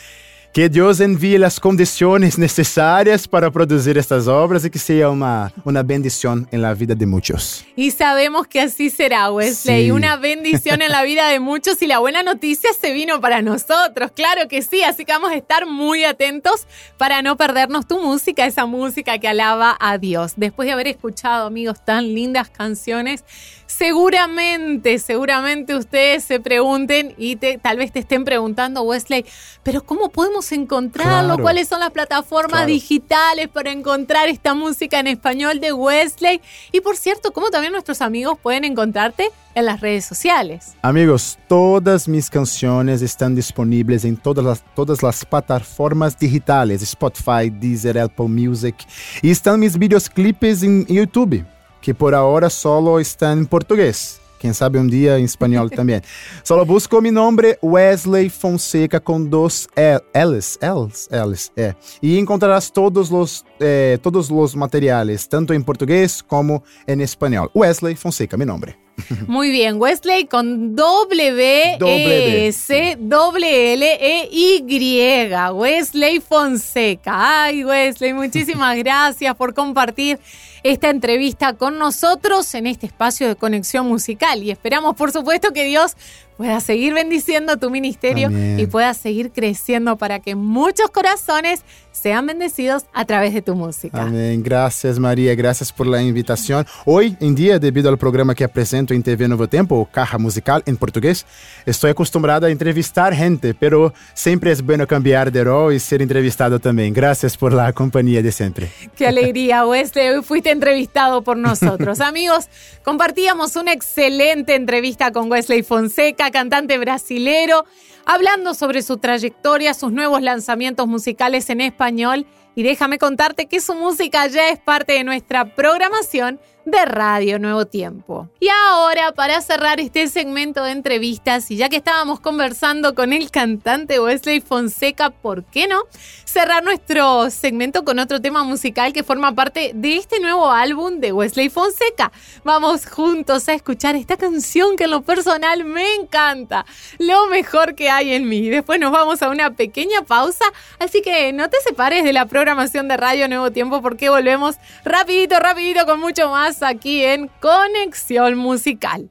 Que 0.52 0.68
Dios 0.68 1.00
envíe 1.00 1.38
las 1.38 1.60
condiciones 1.60 2.40
necesarias 2.40 3.28
para 3.28 3.52
producir 3.52 4.00
estas 4.00 4.28
obras 4.28 4.66
y 4.66 4.72
que 4.72 4.80
sea 4.80 5.10
una, 5.12 5.54
una 5.64 5.84
bendición 5.84 6.48
en 6.52 6.64
la 6.64 6.74
vida 6.74 6.96
de 6.96 7.06
muchos. 7.06 7.64
Y 7.76 7.92
sabemos 7.92 8.48
que 8.48 8.60
así 8.60 8.90
será, 8.90 9.32
Wesley. 9.32 9.86
Sí. 9.86 9.92
Una 10.00 10.16
bendición 10.16 10.82
en 10.82 10.92
la 10.92 11.04
vida 11.04 11.28
de 11.28 11.40
muchos 11.40 11.80
y 11.84 11.88
la 11.88 12.00
buena 12.00 12.24
noticia 12.24 12.72
se 12.74 12.94
vino 12.94 13.22
para 13.22 13.44
nosotros, 13.44 14.12
claro 14.16 14.48
que 14.48 14.64
sí. 14.64 14.82
Así 14.82 15.06
que 15.06 15.12
vamos 15.12 15.32
a 15.32 15.36
estar 15.36 15.68
muy 15.68 16.04
atentos 16.04 16.66
para 16.98 17.22
no 17.22 17.38
perdernos 17.38 17.88
tu 17.88 18.02
música, 18.02 18.48
esa 18.48 18.66
música 18.66 19.20
que 19.20 19.28
alaba 19.28 19.78
a 19.80 20.00
Dios. 20.00 20.34
Después 20.36 20.66
de 20.66 20.74
haber 20.74 20.88
escuchado, 20.88 21.46
amigos, 21.46 21.86
tan 21.86 22.16
lindas 22.16 22.50
canciones, 22.50 23.24
seguramente, 23.68 24.98
seguramente 24.98 25.76
ustedes 25.76 26.24
se 26.24 26.40
pregunten 26.40 27.14
y 27.18 27.36
te, 27.36 27.60
tal 27.60 27.78
vez 27.78 27.92
te 27.92 28.00
estén 28.00 28.26
preguntando, 28.26 28.82
Wesley, 28.82 29.26
pero 29.62 29.84
¿cómo 29.84 30.10
podemos 30.10 30.39
encontrarlo? 30.52 31.28
Claro. 31.36 31.44
¿Cuáles 31.44 31.68
son 31.68 31.80
las 31.80 31.92
plataformas 31.92 32.52
Claro. 32.62 32.68
digitales 32.68 33.48
para 33.48 33.72
encontrar 33.72 34.28
esta 34.30 34.54
música 34.54 35.00
en 35.00 35.08
español 35.08 35.60
de 35.60 35.74
Wesley? 35.74 36.42
Y 36.72 36.82
por 36.82 36.98
cierto, 36.98 37.32
¿cómo 37.32 37.50
también 37.50 37.74
nuestros 37.74 38.02
amigos 38.02 38.38
pueden 38.42 38.64
encontrarte 38.66 39.30
en 39.56 39.66
las 39.66 39.82
redes 39.82 40.06
sociales? 40.06 40.74
Amigos, 40.82 41.38
todas 41.48 42.08
mis 42.08 42.30
canciones 42.30 43.02
están 43.02 43.36
disponibles 43.36 44.06
en 44.06 44.18
todas 44.18 44.44
las, 44.46 44.64
todas 44.76 45.04
las 45.04 45.26
plataformas 45.26 46.18
digitales, 46.18 46.82
Spotify, 46.82 47.50
Deezer, 47.52 48.00
Apple 48.00 48.28
Music. 48.28 48.76
Y 49.22 49.32
están 49.32 49.60
mis 49.60 49.78
videoclips 49.78 50.64
en 50.64 50.86
YouTube, 50.88 51.46
que 51.82 51.94
por 51.94 52.14
ahora 52.16 52.50
solo 52.50 53.00
están 53.00 53.40
en 53.40 53.46
portugués. 53.46 54.20
Quien 54.40 54.54
sabe 54.54 54.80
un 54.80 54.90
día 54.90 55.18
en 55.18 55.26
español 55.26 55.70
también. 55.76 56.02
Solo 56.44 56.66
busco 56.66 57.02
mi 57.02 57.12
nombre, 57.12 57.60
Wesley 57.62 58.30
Fonseca, 58.30 59.00
con 59.00 59.30
dos 59.30 59.68
L- 59.76 60.00
L's, 60.14 60.58
L's, 60.62 61.08
L's, 61.12 61.52
eh. 61.56 61.74
Y 62.02 62.18
encontrarás 62.18 62.72
todos 62.72 63.12
los, 63.12 63.46
eh, 63.60 63.98
todos 64.02 64.32
los 64.32 64.56
materiales, 64.56 65.28
tanto 65.28 65.54
en 65.54 65.64
portugués 65.64 66.24
como 66.24 66.64
en 66.88 67.02
español. 67.02 67.52
Wesley 67.54 67.96
Fonseca, 67.96 68.38
mi 68.38 68.46
nombre. 68.46 68.78
Muy 69.28 69.50
bien, 69.50 69.80
Wesley 69.80 70.26
con 70.26 70.76
W, 70.76 71.78
W. 71.80 72.48
S, 72.48 72.98
W, 73.00 73.74
L, 73.74 73.98
E, 74.00 74.30
Y. 74.32 75.30
Wesley 75.54 76.20
Fonseca. 76.20 77.44
Ay, 77.44 77.64
Wesley, 77.64 78.14
muchísimas 78.14 78.78
gracias 78.78 79.36
por 79.36 79.54
compartir 79.54 80.20
esta 80.64 80.90
entrevista 80.90 81.54
con 81.54 81.78
nosotros 81.78 82.54
en 82.56 82.68
este 82.68 82.86
espacio 82.86 83.28
de 83.28 83.36
conexión 83.36 83.88
musical. 83.88 84.44
Y 84.44 84.52
esperamos, 84.52 84.96
por 84.96 85.12
supuesto, 85.12 85.52
que 85.52 85.66
Dios 85.66 85.96
pueda 86.40 86.62
seguir 86.62 86.94
bendiciendo 86.94 87.58
tu 87.58 87.70
ministerio 87.70 88.28
Amén. 88.28 88.58
y 88.58 88.66
pueda 88.66 88.94
seguir 88.94 89.30
creciendo 89.30 89.98
para 89.98 90.22
que 90.22 90.36
muchos 90.36 90.90
corazones 90.90 91.66
sean 91.92 92.26
bendecidos 92.26 92.86
a 92.94 93.04
través 93.04 93.34
de 93.34 93.42
tu 93.42 93.56
música. 93.56 94.02
Amém. 94.02 94.42
Graças, 94.42 94.98
Maria. 94.98 95.36
Graças 95.36 95.70
por 95.70 95.86
la 95.86 96.02
invitação. 96.02 96.64
Hoje 96.86 97.18
em 97.20 97.34
dia, 97.34 97.60
devido 97.60 97.90
ao 97.90 97.98
programa 97.98 98.34
que 98.34 98.46
apresento 98.46 98.94
em 98.94 99.02
TV 99.02 99.28
Novo 99.28 99.48
Tempo, 99.48 99.76
o 99.76 99.86
Caja 99.86 100.18
Musical 100.18 100.62
em 100.66 100.76
português, 100.76 101.26
estou 101.68 101.90
acostumado 101.90 102.46
a 102.46 102.52
entrevistar 102.52 103.14
gente, 103.14 103.54
pero 103.54 103.94
sempre 104.16 104.52
é 104.52 104.56
bueno 104.62 104.88
cambiar 104.88 105.30
de 105.30 105.44
rol 105.44 105.74
e 105.74 105.80
ser 105.80 106.02
entrevistado 106.02 106.58
também. 106.58 106.94
Graças 106.94 107.36
por 107.36 107.52
la 107.52 107.74
companhia 107.74 108.24
de 108.24 108.32
sempre. 108.32 108.72
Qué 108.96 109.06
alegría, 109.06 109.66
Wesley. 109.66 110.12
Hoy 110.12 110.24
fuiste 110.24 110.52
entrevistado 110.52 111.22
por 111.22 111.36
nosotros. 111.36 112.00
Amigos, 112.10 112.48
compartíamos 112.86 113.58
una 113.58 113.74
excelente 113.74 114.56
entrevista 114.56 115.12
con 115.12 115.30
Wesley 115.30 115.64
Fonseca, 115.64 116.29
cantante 116.32 116.78
brasilero, 116.78 117.66
hablando 118.06 118.54
sobre 118.54 118.82
su 118.82 118.98
trayectoria, 118.98 119.74
sus 119.74 119.92
nuevos 119.92 120.22
lanzamientos 120.22 120.88
musicales 120.88 121.50
en 121.50 121.62
español. 121.62 122.26
Y 122.56 122.64
déjame 122.64 122.98
contarte 122.98 123.46
que 123.46 123.62
su 123.62 123.74
música 123.76 124.28
ya 124.28 124.50
es 124.50 124.60
parte 124.60 124.94
de 124.94 125.04
nuestra 125.04 125.56
programación 125.56 126.40
de 126.72 126.86
Radio 126.86 127.40
Nuevo 127.40 127.66
Tiempo. 127.66 128.30
Y 128.40 128.48
ahora, 128.50 129.12
para 129.14 129.42
cerrar 129.42 129.80
este 129.80 130.08
segmento 130.08 130.64
de 130.64 130.72
entrevistas, 130.72 131.50
y 131.52 131.58
ya 131.58 131.70
que 131.70 131.78
estábamos 131.78 132.20
conversando 132.20 132.96
con 132.96 133.14
el 133.14 133.32
cantante 133.32 134.00
Wesley 134.00 134.42
Fonseca, 134.42 135.10
¿por 135.10 135.44
qué 135.46 135.68
no? 135.68 135.84
Cerrar 136.26 136.64
nuestro 136.64 137.30
segmento 137.30 137.84
con 137.84 137.98
otro 138.00 138.22
tema 138.22 138.44
musical 138.44 138.94
que 138.94 139.04
forma 139.04 139.34
parte 139.34 139.72
de 139.74 139.98
este 139.98 140.20
nuevo 140.20 140.52
álbum 140.52 141.00
de 141.00 141.12
Wesley 141.12 141.50
Fonseca. 141.50 142.12
Vamos 142.44 142.86
juntos 142.86 143.50
a 143.50 143.54
escuchar 143.54 143.96
esta 143.96 144.18
canción 144.18 144.76
que 144.76 144.84
en 144.84 144.92
lo 144.92 145.02
personal 145.02 145.64
me 145.64 145.96
encanta, 145.96 146.66
lo 147.00 147.28
mejor 147.28 147.76
que 147.76 147.90
hay 147.90 148.14
en 148.14 148.30
mí. 148.30 148.50
Después 148.50 148.80
nos 148.80 148.92
vamos 148.92 149.22
a 149.22 149.30
una 149.30 149.52
pequeña 149.52 150.04
pausa, 150.04 150.46
así 150.78 151.02
que 151.02 151.34
no 151.34 151.50
te 151.50 151.58
separes 151.62 152.04
de 152.04 152.14
la 152.14 152.26
programación 152.26 152.88
de 152.88 152.98
Radio 152.98 153.28
Nuevo 153.28 153.52
Tiempo 153.52 153.82
porque 153.82 154.10
volvemos 154.10 154.58
rapidito, 154.84 155.40
rapidito 155.40 155.86
con 155.86 156.00
mucho 156.00 156.30
más 156.30 156.59
aquí 156.64 157.04
en 157.04 157.30
Conexión 157.40 158.38
Musical. 158.38 159.10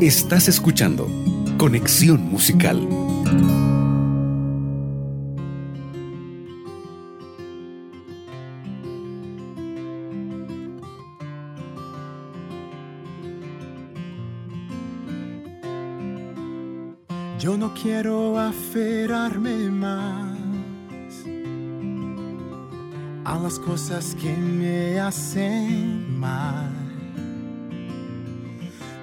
Estás 0.00 0.48
escuchando 0.48 1.08
Conexión 1.56 2.22
Musical. 2.22 2.86
Yo 17.38 17.56
no 17.56 17.72
quiero 17.72 18.38
aferrarme 18.38 19.70
más 19.70 20.27
a 23.28 23.38
las 23.38 23.58
cosas 23.58 24.16
que 24.18 24.32
me 24.32 24.98
hacen 24.98 26.18
mal. 26.18 26.72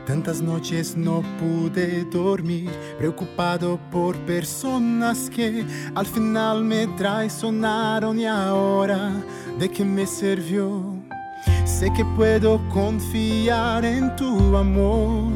Tantas 0.08 0.42
noches 0.42 0.98
no 0.98 1.22
pude 1.40 2.04
dormir, 2.06 2.72
preocupado 2.98 3.80
por 3.92 4.16
personas 4.26 5.30
que 5.30 5.64
al 5.94 6.08
final 6.08 6.64
me 6.64 6.88
traicionaron 6.98 8.20
y 8.20 8.26
ahora 8.26 9.12
de 9.60 9.70
qué 9.70 9.86
me 9.86 10.08
sirvió. 10.08 10.96
Sé 11.64 11.94
que 11.94 12.04
puedo 12.16 12.60
confiar 12.70 13.86
en 13.86 14.16
tu 14.16 14.58
amor. 14.58 15.32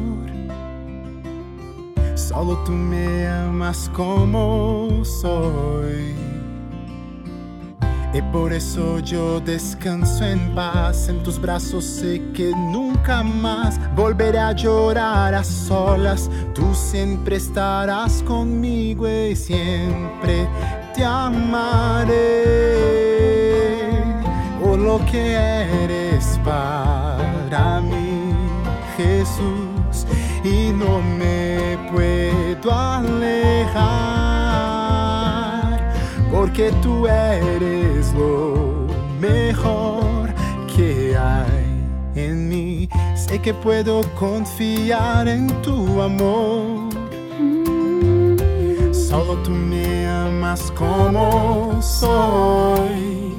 Solo 2.16 2.58
tú 2.64 2.72
me 2.72 3.28
amas 3.28 3.88
como 3.94 5.04
soy. 5.04 6.29
Y 8.12 8.20
por 8.22 8.52
eso 8.52 8.98
yo 8.98 9.40
descanso 9.40 10.24
en 10.24 10.52
paz. 10.54 11.08
En 11.08 11.22
tus 11.22 11.40
brazos 11.40 11.84
sé 11.84 12.20
que 12.34 12.50
nunca 12.50 13.22
más 13.22 13.78
volveré 13.94 14.38
a 14.38 14.52
llorar 14.52 15.32
a 15.34 15.44
solas. 15.44 16.28
Tú 16.52 16.74
siempre 16.74 17.36
estarás 17.36 18.22
conmigo 18.24 19.08
y 19.08 19.36
siempre 19.36 20.48
te 20.94 21.04
amaré. 21.04 22.10
Por 24.60 24.78
lo 24.78 24.98
que 25.06 25.34
eres 25.84 26.40
para 26.44 27.80
mí, 27.80 28.34
Jesús. 28.96 30.06
Y 30.42 30.72
no 30.72 31.00
me 31.00 31.78
puedo 31.92 32.72
alejar 32.72 34.19
porque 36.30 36.70
tú 36.82 37.06
eres 37.06 38.12
lo 38.14 38.86
mejor 39.20 40.32
que 40.74 41.16
hay 41.16 41.80
en 42.14 42.48
mí. 42.48 42.88
Sé 43.14 43.40
que 43.40 43.52
puedo 43.52 44.02
confiar 44.18 45.28
en 45.28 45.48
tu 45.62 46.00
amor. 46.00 46.90
Solo 48.92 49.34
tú 49.42 49.50
me 49.50 50.06
amas 50.06 50.72
como 50.72 51.80
soy. 51.82 53.34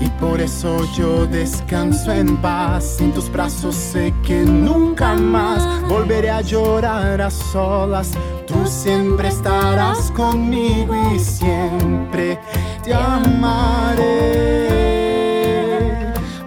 Y 0.00 0.08
por 0.20 0.40
eso 0.40 0.86
yo 0.96 1.26
descanso 1.26 2.12
en 2.12 2.36
paz. 2.38 3.00
En 3.00 3.12
tus 3.12 3.30
brazos 3.30 3.74
sé 3.74 4.14
que 4.22 4.42
nunca 4.42 5.14
más 5.14 5.62
volveré 5.88 6.30
a 6.30 6.40
llorar 6.40 7.20
a 7.20 7.30
solas. 7.30 8.12
Tú 8.50 8.66
siempre 8.66 9.28
estarás 9.28 10.10
conmigo 10.10 10.92
y 11.14 11.20
siempre 11.20 12.40
te 12.82 12.92
amaré 12.92 14.00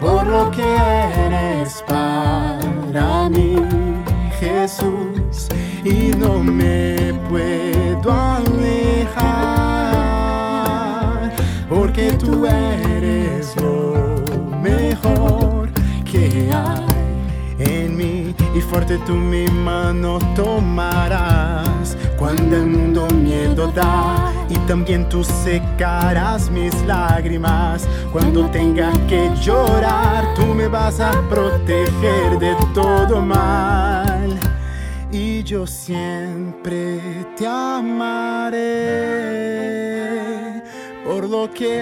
por 0.01 0.27
lo 0.27 0.51
que 0.51 0.61
eres 0.61 1.81
para 1.87 3.29
mí, 3.29 3.55
Jesús, 4.37 5.47
y 5.85 6.11
no 6.17 6.39
me 6.39 7.13
puedo 7.29 8.11
alejar 8.11 9.13
porque 11.69 12.11
tú 12.11 12.45
eres 12.45 13.55
lo 13.55 13.93
mejor 14.61 15.69
que 16.03 16.51
hay 16.51 16.83
en 17.59 17.95
mí 17.95 18.35
y 18.53 18.61
fuerte 18.61 18.97
tú 18.99 19.13
mi 19.13 19.47
mano 19.47 20.19
tomarás 20.35 21.82
cuando 22.23 22.55
el 22.55 22.67
mundo 22.67 23.07
miedo 23.09 23.67
da 23.67 24.31
y 24.47 24.55
también 24.59 25.09
tú 25.09 25.25
secarás 25.25 26.49
mis 26.49 26.73
lágrimas. 26.86 27.86
Cuando 28.13 28.49
tenga 28.49 28.93
que 29.09 29.29
llorar 29.41 30.33
tú 30.33 30.45
me 30.45 30.69
vas 30.69 31.01
a 31.01 31.12
proteger 31.27 32.39
de 32.39 32.55
todo 32.73 33.19
mal. 33.19 34.39
Y 35.12 35.43
yo 35.43 35.67
siempre 35.67 37.01
te 37.36 37.45
amaré 37.45 38.53
por 41.03 41.27
lo 41.29 41.51
que 41.51 41.79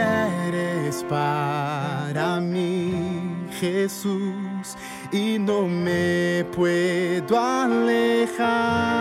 eres 0.47 1.06
para 1.08 2.39
mí 2.39 3.45
Jesús. 3.60 4.75
Y 5.12 5.38
no 5.38 5.67
me 5.67 6.43
puedo 6.51 7.39
alejar 7.39 8.91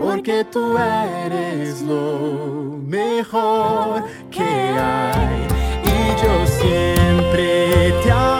porque 0.00 0.44
tú 0.44 0.76
eres 0.78 1.82
lo 1.82 2.78
mejor 2.86 4.04
que 4.30 4.40
hay. 4.42 5.46
Y 5.84 6.22
yo 6.22 6.46
siempre 6.46 7.92
te 8.02 8.10
amaré 8.10 8.39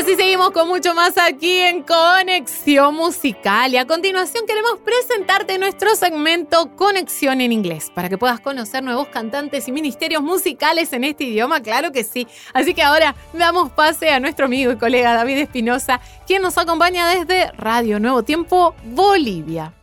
Así 0.00 0.16
seguimos 0.16 0.50
con 0.52 0.66
mucho 0.66 0.94
más 0.94 1.18
aquí 1.18 1.58
en 1.58 1.82
Conexión 1.82 2.94
Musical. 2.94 3.74
Y 3.74 3.76
a 3.76 3.86
continuación 3.86 4.46
queremos 4.46 4.78
presentarte 4.82 5.58
nuestro 5.58 5.94
segmento 5.94 6.74
Conexión 6.74 7.42
en 7.42 7.52
Inglés, 7.52 7.92
para 7.94 8.08
que 8.08 8.16
puedas 8.16 8.40
conocer 8.40 8.82
nuevos 8.82 9.08
cantantes 9.08 9.68
y 9.68 9.72
ministerios 9.72 10.22
musicales 10.22 10.90
en 10.94 11.04
este 11.04 11.24
idioma, 11.24 11.60
claro 11.60 11.92
que 11.92 12.02
sí. 12.02 12.26
Así 12.54 12.72
que 12.72 12.82
ahora 12.82 13.14
damos 13.34 13.72
pase 13.72 14.08
a 14.08 14.20
nuestro 14.20 14.46
amigo 14.46 14.72
y 14.72 14.76
colega 14.76 15.12
David 15.12 15.36
Espinosa, 15.36 16.00
quien 16.26 16.40
nos 16.40 16.56
acompaña 16.56 17.06
desde 17.06 17.52
Radio 17.52 18.00
Nuevo 18.00 18.22
Tiempo, 18.22 18.74
Bolivia. 18.84 19.74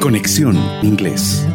Conexión 0.00 0.56
Inglés. 0.82 1.46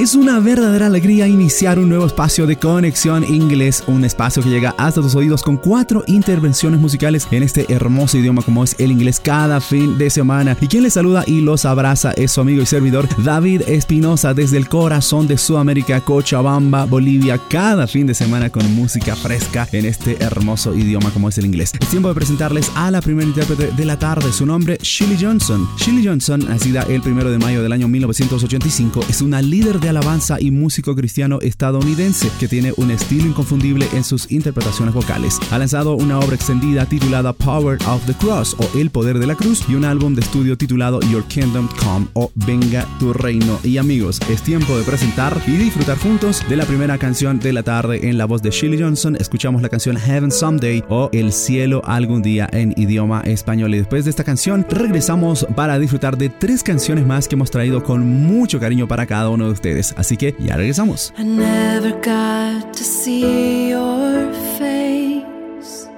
Es 0.00 0.14
una 0.14 0.40
verdadera 0.40 0.86
alegría 0.86 1.28
iniciar 1.28 1.78
un 1.78 1.90
nuevo 1.90 2.06
espacio 2.06 2.46
de 2.46 2.56
conexión 2.56 3.22
inglés, 3.22 3.84
un 3.86 4.02
espacio 4.02 4.42
que 4.42 4.48
llega 4.48 4.74
hasta 4.78 5.02
tus 5.02 5.14
oídos 5.14 5.42
con 5.42 5.58
cuatro 5.58 6.04
intervenciones 6.06 6.80
musicales 6.80 7.28
en 7.30 7.42
este 7.42 7.70
hermoso 7.70 8.16
idioma 8.16 8.40
como 8.40 8.64
es 8.64 8.74
el 8.78 8.92
inglés 8.92 9.20
cada 9.20 9.60
fin 9.60 9.98
de 9.98 10.08
semana. 10.08 10.56
Y 10.58 10.68
quien 10.68 10.84
les 10.84 10.94
saluda 10.94 11.22
y 11.26 11.42
los 11.42 11.66
abraza 11.66 12.12
es 12.12 12.32
su 12.32 12.40
amigo 12.40 12.62
y 12.62 12.66
servidor 12.66 13.06
David 13.22 13.60
Espinosa 13.68 14.32
desde 14.32 14.56
el 14.56 14.70
corazón 14.70 15.28
de 15.28 15.36
Sudamérica, 15.36 16.00
Cochabamba, 16.00 16.86
Bolivia, 16.86 17.38
cada 17.50 17.86
fin 17.86 18.06
de 18.06 18.14
semana 18.14 18.48
con 18.48 18.74
música 18.74 19.14
fresca 19.14 19.68
en 19.70 19.84
este 19.84 20.16
hermoso 20.24 20.74
idioma 20.74 21.10
como 21.10 21.28
es 21.28 21.36
el 21.36 21.44
inglés. 21.44 21.74
Es 21.78 21.88
tiempo 21.88 22.08
de 22.08 22.14
presentarles 22.14 22.72
a 22.74 22.90
la 22.90 23.02
primera 23.02 23.28
intérprete 23.28 23.70
de 23.72 23.84
la 23.84 23.98
tarde, 23.98 24.32
su 24.32 24.46
nombre 24.46 24.78
Shirley 24.80 25.18
Johnson. 25.20 25.68
Shirley 25.76 26.06
Johnson, 26.06 26.40
nacida 26.48 26.86
el 26.88 27.02
primero 27.02 27.30
de 27.30 27.36
mayo 27.36 27.62
del 27.62 27.72
año 27.72 27.86
1985, 27.86 29.04
es 29.06 29.20
una 29.20 29.42
líder 29.42 29.78
de 29.78 29.89
alabanza 29.90 30.40
y 30.40 30.50
músico 30.50 30.94
cristiano 30.94 31.40
estadounidense 31.40 32.30
que 32.40 32.48
tiene 32.48 32.72
un 32.76 32.90
estilo 32.90 33.26
inconfundible 33.26 33.86
en 33.92 34.04
sus 34.04 34.30
interpretaciones 34.30 34.94
vocales. 34.94 35.38
Ha 35.50 35.58
lanzado 35.58 35.94
una 35.94 36.18
obra 36.18 36.34
extendida 36.34 36.86
titulada 36.86 37.32
Power 37.32 37.78
of 37.86 38.04
the 38.06 38.14
Cross 38.14 38.56
o 38.58 38.78
El 38.78 38.90
Poder 38.90 39.18
de 39.18 39.26
la 39.26 39.34
Cruz 39.34 39.64
y 39.68 39.74
un 39.74 39.84
álbum 39.84 40.14
de 40.14 40.22
estudio 40.22 40.56
titulado 40.56 41.00
Your 41.10 41.24
Kingdom 41.24 41.68
Come 41.82 42.06
o 42.14 42.30
Venga 42.34 42.86
tu 42.98 43.12
Reino. 43.12 43.58
Y 43.62 43.78
amigos, 43.78 44.20
es 44.30 44.42
tiempo 44.42 44.76
de 44.76 44.84
presentar 44.84 45.40
y 45.46 45.52
disfrutar 45.52 45.98
juntos 45.98 46.42
de 46.48 46.56
la 46.56 46.64
primera 46.64 46.96
canción 46.98 47.38
de 47.38 47.52
la 47.52 47.62
tarde 47.62 48.08
en 48.08 48.16
la 48.16 48.24
voz 48.24 48.42
de 48.42 48.50
Shirley 48.50 48.80
Johnson. 48.80 49.16
Escuchamos 49.16 49.62
la 49.62 49.68
canción 49.68 49.96
Heaven 49.96 50.30
Someday 50.30 50.84
o 50.88 51.10
El 51.12 51.32
Cielo 51.32 51.82
algún 51.84 52.22
día 52.22 52.48
en 52.52 52.74
idioma 52.76 53.22
español. 53.22 53.74
Y 53.74 53.78
después 53.78 54.04
de 54.04 54.10
esta 54.10 54.24
canción 54.24 54.64
regresamos 54.68 55.46
para 55.56 55.78
disfrutar 55.78 56.16
de 56.16 56.28
tres 56.28 56.62
canciones 56.62 57.06
más 57.06 57.28
que 57.28 57.34
hemos 57.34 57.50
traído 57.50 57.82
con 57.82 58.06
mucho 58.06 58.60
cariño 58.60 58.86
para 58.86 59.06
cada 59.06 59.28
uno 59.30 59.46
de 59.46 59.52
ustedes. 59.52 59.79
Así 59.96 60.16
que 60.16 60.34
ya 60.38 60.56
regresamos. 60.56 61.12
I 61.18 61.24
never 61.24 61.92
got 62.02 62.72
to 62.74 62.84
see 62.84 63.70
your 63.70 64.32
face 64.58 65.88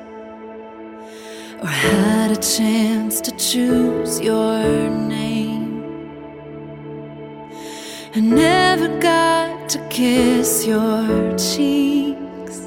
or 1.61 1.69
had 1.69 2.31
a 2.31 2.37
chance 2.37 3.21
to 3.23 3.33
choose 3.37 4.21
your 4.21 4.63
name. 5.09 5.83
I 8.15 8.21
never 8.21 8.89
got 9.01 9.69
to 9.71 9.79
kiss 9.89 10.67
your 10.67 11.37
cheeks 11.37 12.61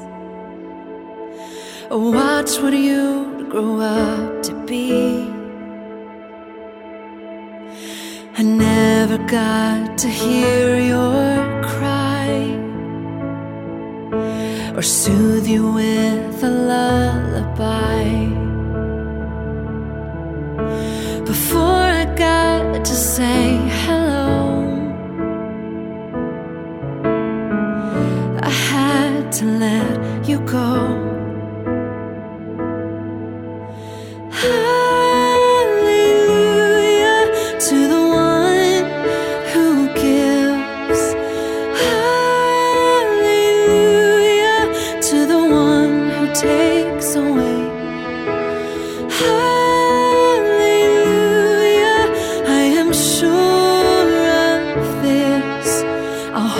or 1.90 2.12
watch 2.12 2.58
what 2.60 2.74
you 2.74 3.46
grow 3.48 3.80
up 3.80 4.42
to 4.42 4.52
be. 4.66 5.35
I 8.38 8.42
never 8.42 9.16
got 9.16 9.96
to 9.96 10.08
hear 10.08 10.78
your 10.78 11.62
cry 11.62 12.28
or 14.76 14.82
soothe 14.82 15.46
you 15.46 15.72
with 15.72 16.44
a 16.44 16.50
lullaby. 16.50 18.04
Before 21.24 21.86
I 22.02 22.04
got 22.14 22.84
to 22.84 22.94
say 22.94 23.56
hello, 23.86 24.66
I 28.42 28.50
had 28.50 29.32
to 29.32 29.46
let 29.46 30.28
you 30.28 30.40
go. 30.40 31.05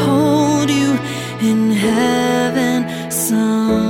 Hold 0.04 0.70
you 0.70 0.90
in 1.40 1.70
heaven 1.70 3.10
someday. 3.10 3.85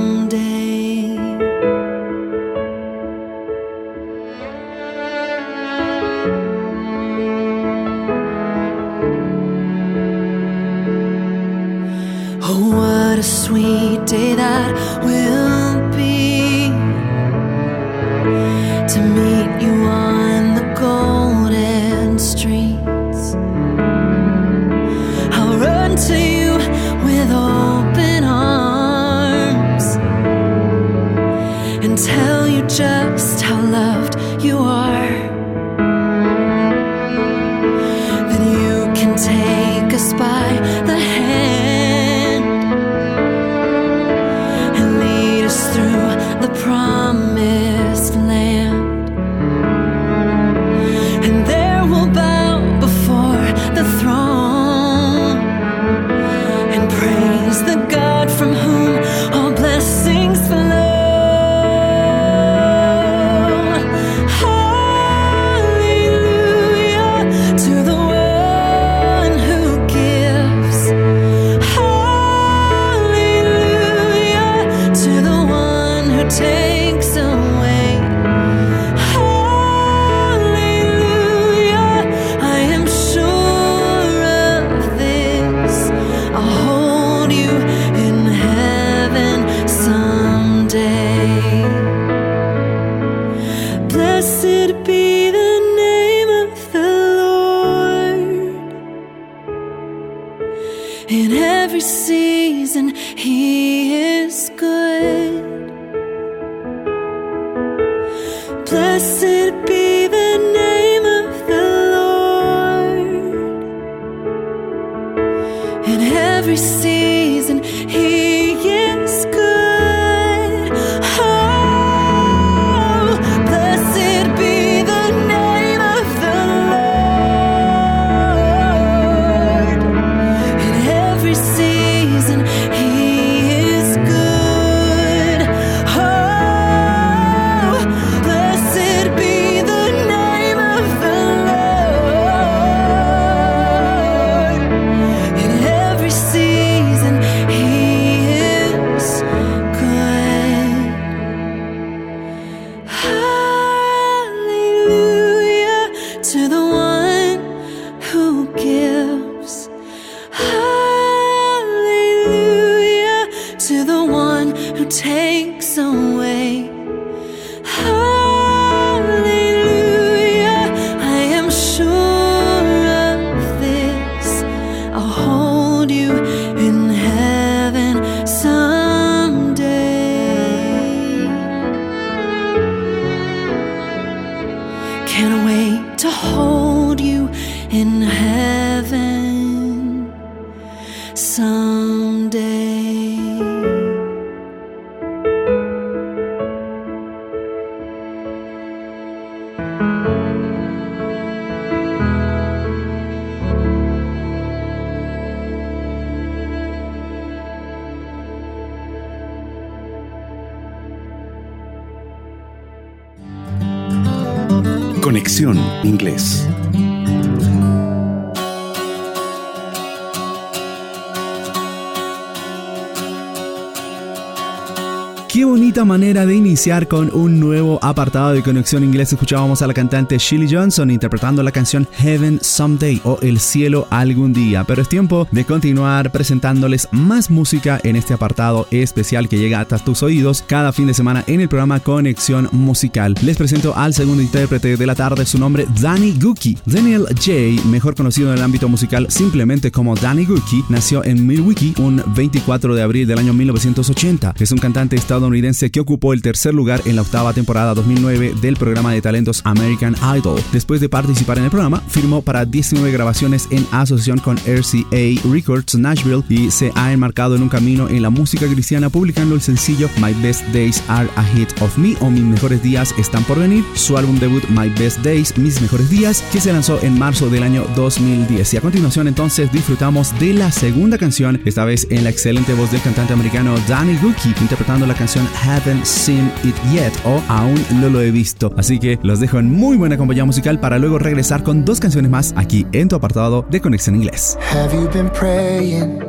Manera 225.85 226.25
de 226.25 226.35
iniciar 226.35 226.87
con 226.87 227.13
un 227.13 227.39
nuevo 227.39 227.79
apartado 227.81 228.33
de 228.33 228.41
Conexión 228.41 228.83
Inglés. 228.83 229.13
Escuchábamos 229.13 229.61
a 229.61 229.67
la 229.67 229.73
cantante 229.73 230.17
Shirley 230.17 230.51
Johnson 230.51 230.89
interpretando 230.89 231.43
la 231.43 231.51
canción 231.51 231.87
Heaven 231.97 232.39
Someday 232.41 233.01
o 233.03 233.19
El 233.21 233.39
cielo 233.39 233.87
algún 233.89 234.33
día. 234.33 234.63
Pero 234.63 234.81
es 234.81 234.89
tiempo 234.89 235.27
de 235.31 235.45
continuar 235.45 236.11
presentándoles 236.11 236.87
más 236.91 237.29
música 237.29 237.79
en 237.83 237.95
este 237.95 238.13
apartado 238.13 238.67
especial 238.71 239.29
que 239.29 239.37
llega 239.37 239.59
hasta 239.59 239.77
tus 239.77 240.03
oídos 240.03 240.43
cada 240.45 240.71
fin 240.71 240.87
de 240.87 240.93
semana 240.93 241.23
en 241.27 241.41
el 241.41 241.49
programa 241.49 241.79
Conexión 241.79 242.49
Musical. 242.51 243.15
Les 243.21 243.37
presento 243.37 243.75
al 243.75 243.93
segundo 243.93 244.23
intérprete 244.23 244.77
de 244.77 244.85
la 244.85 244.95
tarde, 244.95 245.25
su 245.25 245.37
nombre 245.37 245.67
Danny 245.79 246.15
Gookie. 246.19 246.57
Daniel 246.65 247.05
J, 247.09 247.67
mejor 247.67 247.95
conocido 247.95 248.31
en 248.31 248.37
el 248.37 248.43
ámbito 248.43 248.67
musical 248.67 249.07
simplemente 249.09 249.71
como 249.71 249.95
Danny 249.95 250.25
Gookie, 250.25 250.63
nació 250.69 251.03
en 251.03 251.25
Milwaukee 251.25 251.73
un 251.77 252.03
24 252.15 252.73
de 252.73 252.81
abril 252.81 253.07
del 253.07 253.19
año 253.19 253.33
1980. 253.33 254.33
Es 254.39 254.51
un 254.51 254.57
cantante 254.57 254.95
estadounidense 254.95 255.66
que 255.69 255.79
ocupó 255.79 256.13
el 256.13 256.21
tercer 256.21 256.53
lugar 256.53 256.81
en 256.85 256.95
la 256.95 257.01
octava 257.01 257.33
temporada 257.33 257.73
2009 257.73 258.35
del 258.41 258.55
programa 258.55 258.93
de 258.93 259.01
talentos 259.01 259.41
American 259.43 259.95
Idol. 260.17 260.41
Después 260.51 260.81
de 260.81 260.89
participar 260.89 261.37
en 261.37 261.45
el 261.45 261.49
programa, 261.49 261.81
firmó 261.87 262.21
para 262.21 262.45
19 262.45 262.91
grabaciones 262.91 263.47
en 263.51 263.65
asociación 263.71 264.19
con 264.19 264.37
RCA 264.37 265.29
Records 265.31 265.75
Nashville 265.75 266.23
y 266.29 266.51
se 266.51 266.71
ha 266.75 266.91
enmarcado 266.91 267.35
en 267.35 267.43
un 267.43 267.49
camino 267.49 267.89
en 267.89 268.01
la 268.01 268.09
música 268.09 268.47
cristiana 268.47 268.89
publicando 268.89 269.35
el 269.35 269.41
sencillo 269.41 269.89
My 270.01 270.13
Best 270.21 270.45
Days 270.53 270.83
Are 270.87 271.09
Ahead 271.15 271.49
of 271.61 271.77
Me 271.77 271.95
o 272.01 272.09
Mis 272.09 272.23
Mejores 272.23 272.61
Días 272.61 272.93
Están 272.97 273.23
por 273.23 273.39
Venir, 273.39 273.63
su 273.75 273.97
álbum 273.97 274.19
debut 274.19 274.43
My 274.49 274.69
Best 274.69 274.99
Days, 274.99 275.37
Mis 275.37 275.61
Mejores 275.61 275.89
Días, 275.89 276.23
que 276.31 276.41
se 276.41 276.53
lanzó 276.53 276.81
en 276.81 276.97
marzo 276.97 277.29
del 277.29 277.43
año 277.43 277.65
2010. 277.75 278.53
Y 278.53 278.57
a 278.57 278.61
continuación 278.61 279.07
entonces 279.07 279.51
disfrutamos 279.51 280.17
de 280.19 280.33
la 280.33 280.51
segunda 280.51 280.97
canción, 280.97 281.41
esta 281.45 281.65
vez 281.65 281.87
en 281.89 282.03
la 282.03 282.09
excelente 282.09 282.53
voz 282.53 282.71
del 282.71 282.81
cantante 282.81 283.13
americano 283.13 283.55
Danny 283.67 283.97
Gookie, 283.97 284.33
interpretando 284.41 284.85
la 284.85 284.95
canción 284.95 285.27
Haven't 285.57 285.87
Seen 285.87 286.31
It 286.43 286.55
Yet 286.71 286.93
o 287.03 287.19
Aún 287.29 287.65
no 287.81 287.89
lo 287.89 287.99
he 287.99 288.11
visto. 288.11 288.53
Así 288.57 288.77
que 288.77 288.99
los 289.01 289.19
dejo 289.19 289.39
en 289.39 289.51
muy 289.51 289.75
buena 289.75 289.97
compañía 289.97 290.23
musical 290.23 290.59
para 290.59 290.77
luego 290.77 290.99
regresar 290.99 291.41
con 291.41 291.65
dos 291.65 291.79
canciones 291.79 292.11
más 292.11 292.31
aquí 292.37 292.67
en 292.73 292.89
tu 292.89 292.95
apartado 292.95 293.43
de 293.49 293.59
Conexión 293.59 293.95
Inglés. 293.95 294.37
Have 294.53 294.71
you 294.75 294.87
been 294.89 295.09
praying 295.09 296.03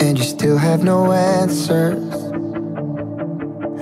and 0.00 0.18
you 0.18 0.22
still 0.22 0.58
have 0.58 0.84
no 0.84 1.14
answers? 1.14 1.96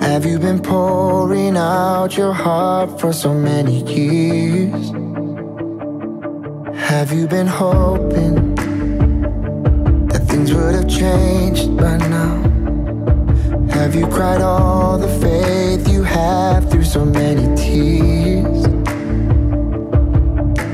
Have 0.00 0.24
you 0.24 0.38
been 0.38 0.60
pouring 0.60 1.56
out 1.56 2.16
your 2.16 2.32
heart 2.32 3.00
for 3.00 3.12
so 3.12 3.34
many 3.34 3.82
years? 3.92 4.92
Have 6.88 7.12
you 7.12 7.26
been 7.26 7.48
hoping 7.48 8.54
that 10.10 10.22
things 10.28 10.54
would 10.54 10.76
have 10.76 10.88
changed 10.88 11.76
by 11.76 11.96
now. 12.08 12.51
Have 13.72 13.94
you 13.94 14.06
cried 14.06 14.40
all 14.40 14.98
the 14.98 15.08
faith 15.20 15.88
you 15.88 16.02
have 16.02 16.70
through 16.70 16.84
so 16.84 17.04
many 17.04 17.44
tears? 17.56 18.62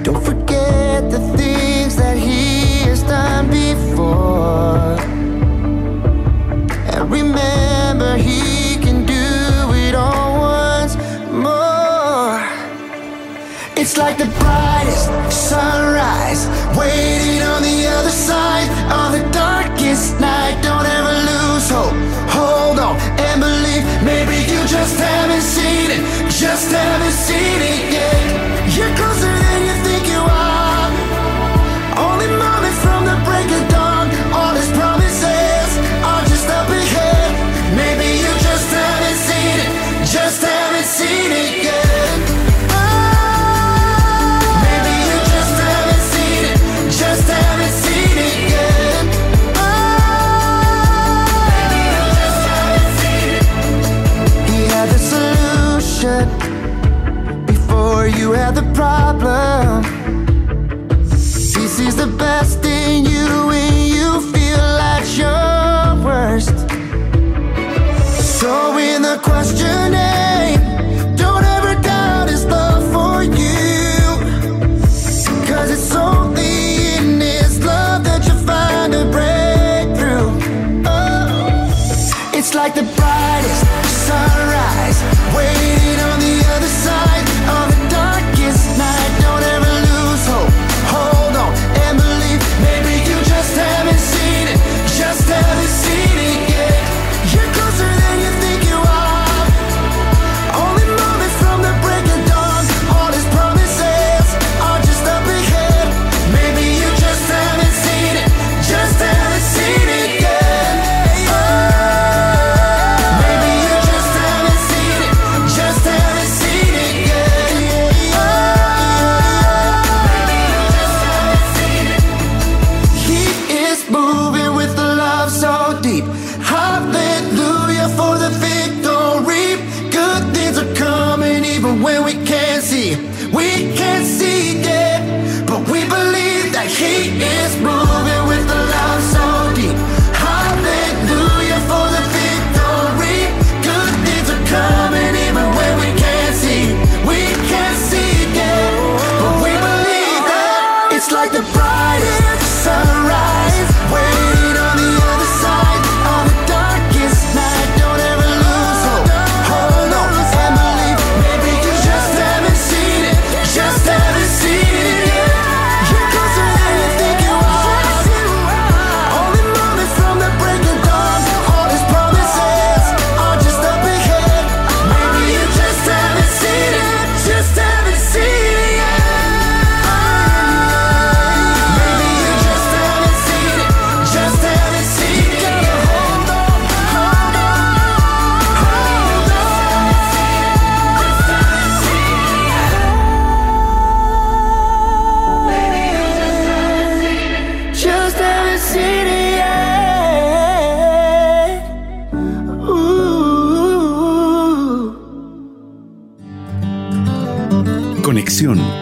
Don't 0.03 0.23
forget 0.23 1.11
the 1.11 1.21
things 1.37 1.97
that 1.97 2.17
He 2.17 2.81
has 2.89 3.03
done 3.05 3.47
before. 3.51 4.99
And 6.93 7.11
remember, 7.11 8.17
He 8.17 8.48
It's 13.89 13.97
like 13.97 14.19
the 14.19 14.27
brightest 14.27 15.09
sunrise, 15.33 16.47
waiting 16.77 17.41
on 17.41 17.63
the 17.63 17.87
other 17.89 18.11
side 18.11 18.69
of 18.93 19.13
the 19.17 19.25
darkest 19.33 20.21
night. 20.21 20.61
Don't 20.63 20.85
ever 20.85 21.15
lose 21.31 21.71
hope. 21.71 21.97
Hold 22.37 22.81
on 22.81 23.01
and 23.01 23.41
believe. 23.41 23.85
Maybe 24.05 24.45
you 24.53 24.61
just 24.69 25.01
haven't 25.01 25.41
seen 25.41 25.91
it, 25.91 26.05
just 26.29 26.71
haven't 26.71 27.13
seen 27.13 27.63
it 27.63 27.93
yet. 27.95 28.77
You're 28.77 28.95
closer 28.95 29.38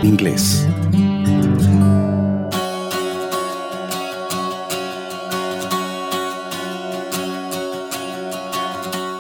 Inglés. 0.03 0.67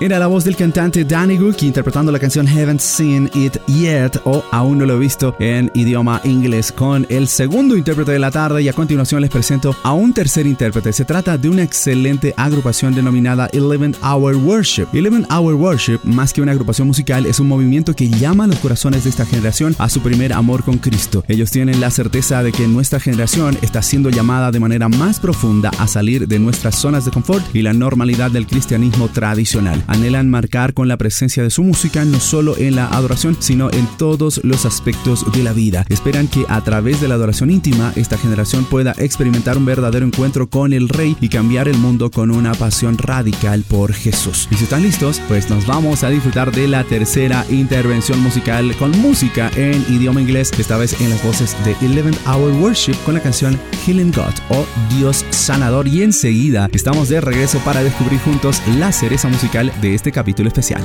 Era 0.06 0.20
la 0.20 0.28
voz 0.28 0.44
del 0.44 0.54
cantante 0.54 1.04
Danny 1.04 1.36
Gook 1.36 1.64
interpretando 1.64 2.12
la 2.12 2.20
canción 2.20 2.46
Haven't 2.46 2.78
Seen 2.78 3.28
It 3.34 3.56
Yet 3.66 4.20
o 4.22 4.44
Aún 4.52 4.78
no 4.78 4.86
lo 4.86 4.94
he 4.94 4.98
visto 5.00 5.34
en 5.40 5.68
idioma 5.74 6.20
inglés 6.22 6.70
con 6.70 7.04
el 7.08 7.26
segundo 7.26 7.76
intérprete 7.76 8.12
de 8.12 8.20
la 8.20 8.30
tarde 8.30 8.62
y 8.62 8.68
a 8.68 8.72
continuación 8.72 9.20
les 9.20 9.30
presento 9.30 9.74
a 9.82 9.94
un 9.94 10.12
tercer 10.12 10.46
intérprete. 10.46 10.92
Se 10.92 11.04
trata 11.04 11.36
de 11.36 11.48
una 11.48 11.64
excelente 11.64 12.32
agrupación 12.36 12.94
denominada 12.94 13.48
Eleven 13.52 13.96
Hour 14.00 14.36
Worship. 14.36 14.86
Eleven 14.92 15.26
Hour 15.28 15.54
Worship, 15.54 15.98
más 16.04 16.32
que 16.32 16.40
una 16.40 16.52
agrupación 16.52 16.86
musical, 16.86 17.26
es 17.26 17.40
un 17.40 17.48
movimiento 17.48 17.92
que 17.92 18.08
llama 18.08 18.44
a 18.44 18.46
los 18.46 18.60
corazones 18.60 19.02
de 19.02 19.10
esta 19.10 19.26
generación 19.26 19.74
a 19.76 19.88
su 19.88 20.02
primer 20.02 20.32
amor 20.32 20.62
con 20.62 20.78
Cristo. 20.78 21.24
Ellos 21.26 21.50
tienen 21.50 21.80
la 21.80 21.90
certeza 21.90 22.44
de 22.44 22.52
que 22.52 22.68
nuestra 22.68 23.00
generación 23.00 23.58
está 23.60 23.82
siendo 23.82 24.10
llamada 24.10 24.52
de 24.52 24.60
manera 24.60 24.88
más 24.88 25.18
profunda 25.18 25.72
a 25.80 25.88
salir 25.88 26.28
de 26.28 26.38
nuestras 26.38 26.76
zonas 26.76 27.04
de 27.04 27.10
confort 27.10 27.44
y 27.56 27.62
la 27.62 27.72
normalidad 27.72 28.30
del 28.30 28.46
cristianismo 28.46 29.08
tradicional. 29.08 29.82
Anhelan 29.96 30.28
marcar 30.28 30.74
con 30.74 30.88
la 30.88 30.98
presencia 30.98 31.42
de 31.42 31.48
su 31.48 31.62
música 31.62 32.04
no 32.04 32.20
solo 32.20 32.58
en 32.58 32.76
la 32.76 32.86
adoración, 32.88 33.34
sino 33.40 33.70
en 33.70 33.86
todos 33.96 34.42
los 34.44 34.66
aspectos 34.66 35.24
de 35.32 35.42
la 35.42 35.54
vida. 35.54 35.86
Esperan 35.88 36.28
que 36.28 36.44
a 36.50 36.60
través 36.60 37.00
de 37.00 37.08
la 37.08 37.14
adoración 37.14 37.50
íntima 37.50 37.94
esta 37.96 38.18
generación 38.18 38.66
pueda 38.66 38.94
experimentar 38.98 39.56
un 39.56 39.64
verdadero 39.64 40.04
encuentro 40.04 40.50
con 40.50 40.74
el 40.74 40.90
Rey 40.90 41.16
y 41.22 41.30
cambiar 41.30 41.66
el 41.66 41.78
mundo 41.78 42.10
con 42.10 42.30
una 42.30 42.52
pasión 42.52 42.98
radical 42.98 43.64
por 43.66 43.94
Jesús. 43.94 44.48
Y 44.50 44.56
si 44.56 44.64
están 44.64 44.82
listos, 44.82 45.22
pues 45.28 45.48
nos 45.48 45.66
vamos 45.66 46.04
a 46.04 46.10
disfrutar 46.10 46.52
de 46.52 46.68
la 46.68 46.84
tercera 46.84 47.46
intervención 47.48 48.20
musical 48.20 48.76
con 48.76 48.90
música 49.00 49.50
en 49.56 49.82
idioma 49.88 50.20
inglés, 50.20 50.52
esta 50.58 50.76
vez 50.76 51.00
en 51.00 51.08
las 51.08 51.24
voces 51.24 51.56
de 51.64 51.74
Eleven 51.80 52.16
Hour 52.26 52.52
Worship 52.60 52.96
con 53.06 53.14
la 53.14 53.22
canción 53.22 53.58
Healing 53.86 54.12
God 54.12 54.34
o 54.50 54.66
Dios 54.94 55.24
Sanador. 55.30 55.88
Y 55.88 56.02
enseguida 56.02 56.68
estamos 56.72 57.08
de 57.08 57.22
regreso 57.22 57.60
para 57.60 57.82
descubrir 57.82 58.20
juntos 58.20 58.60
la 58.78 58.92
cereza 58.92 59.28
musical 59.28 59.72
de 59.80 59.85
de 59.86 59.94
este 59.94 60.10
capítulo 60.10 60.48
especial. 60.48 60.82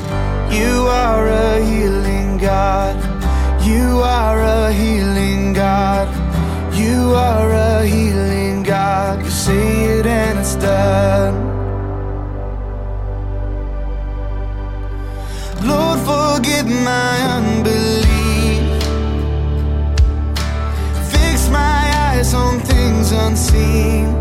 You 0.52 0.88
are 0.88 1.28
a 1.28 1.60
healing 1.66 2.38
God. 2.38 2.96
You 3.66 4.04
are 4.04 4.40
a 4.44 4.72
healing 4.72 5.54
God. 5.54 6.08
You 6.76 7.16
are 7.16 7.52
a 7.52 7.84
healing 7.84 8.64
God. 8.64 9.24
You 9.24 9.32
say 9.32 10.00
it 10.00 10.06
and 10.06 10.40
it's 10.40 10.56
done. 10.56 11.36
Lord, 15.64 16.00
forgive 16.02 16.68
my 16.68 17.16
unbelief. 17.38 18.84
Fix 21.12 21.50
my 21.50 21.84
eyes 22.08 22.34
on 22.36 22.60
things 22.60 23.12
unseen. 23.12 24.21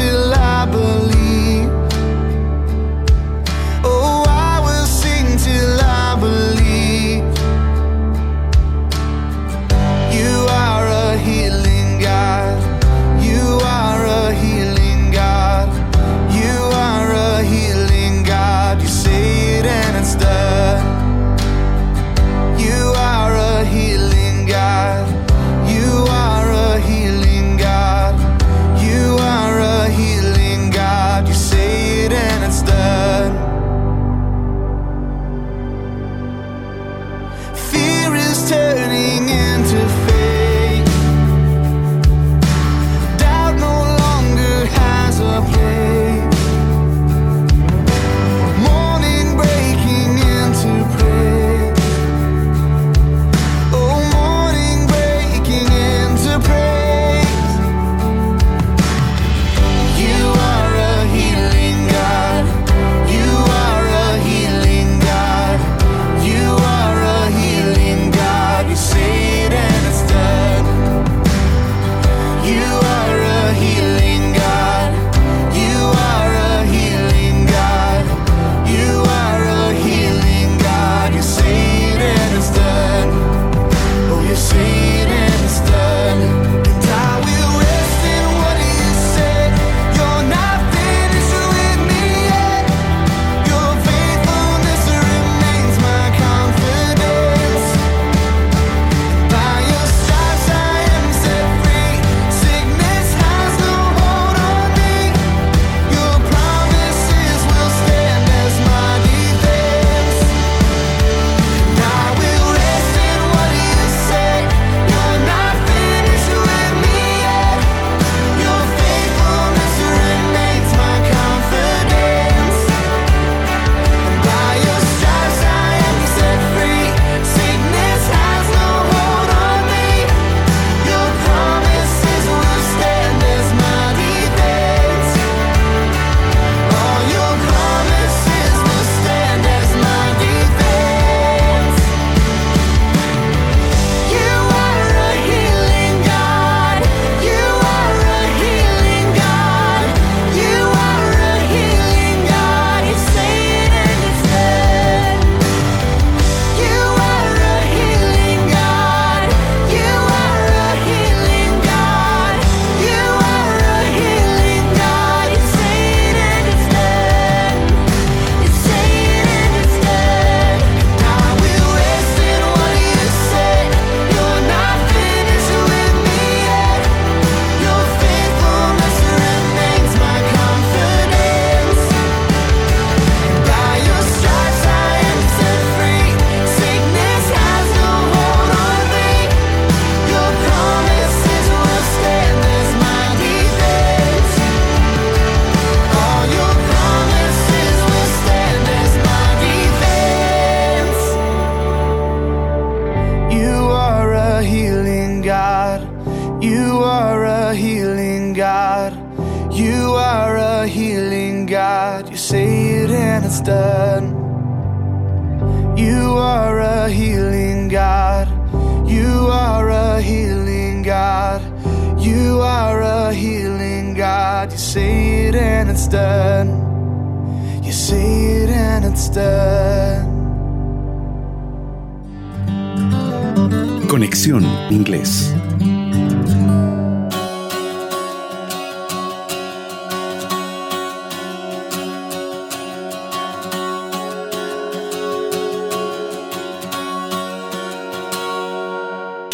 till 0.00 0.32
I 0.32 0.64
believe 0.64 1.19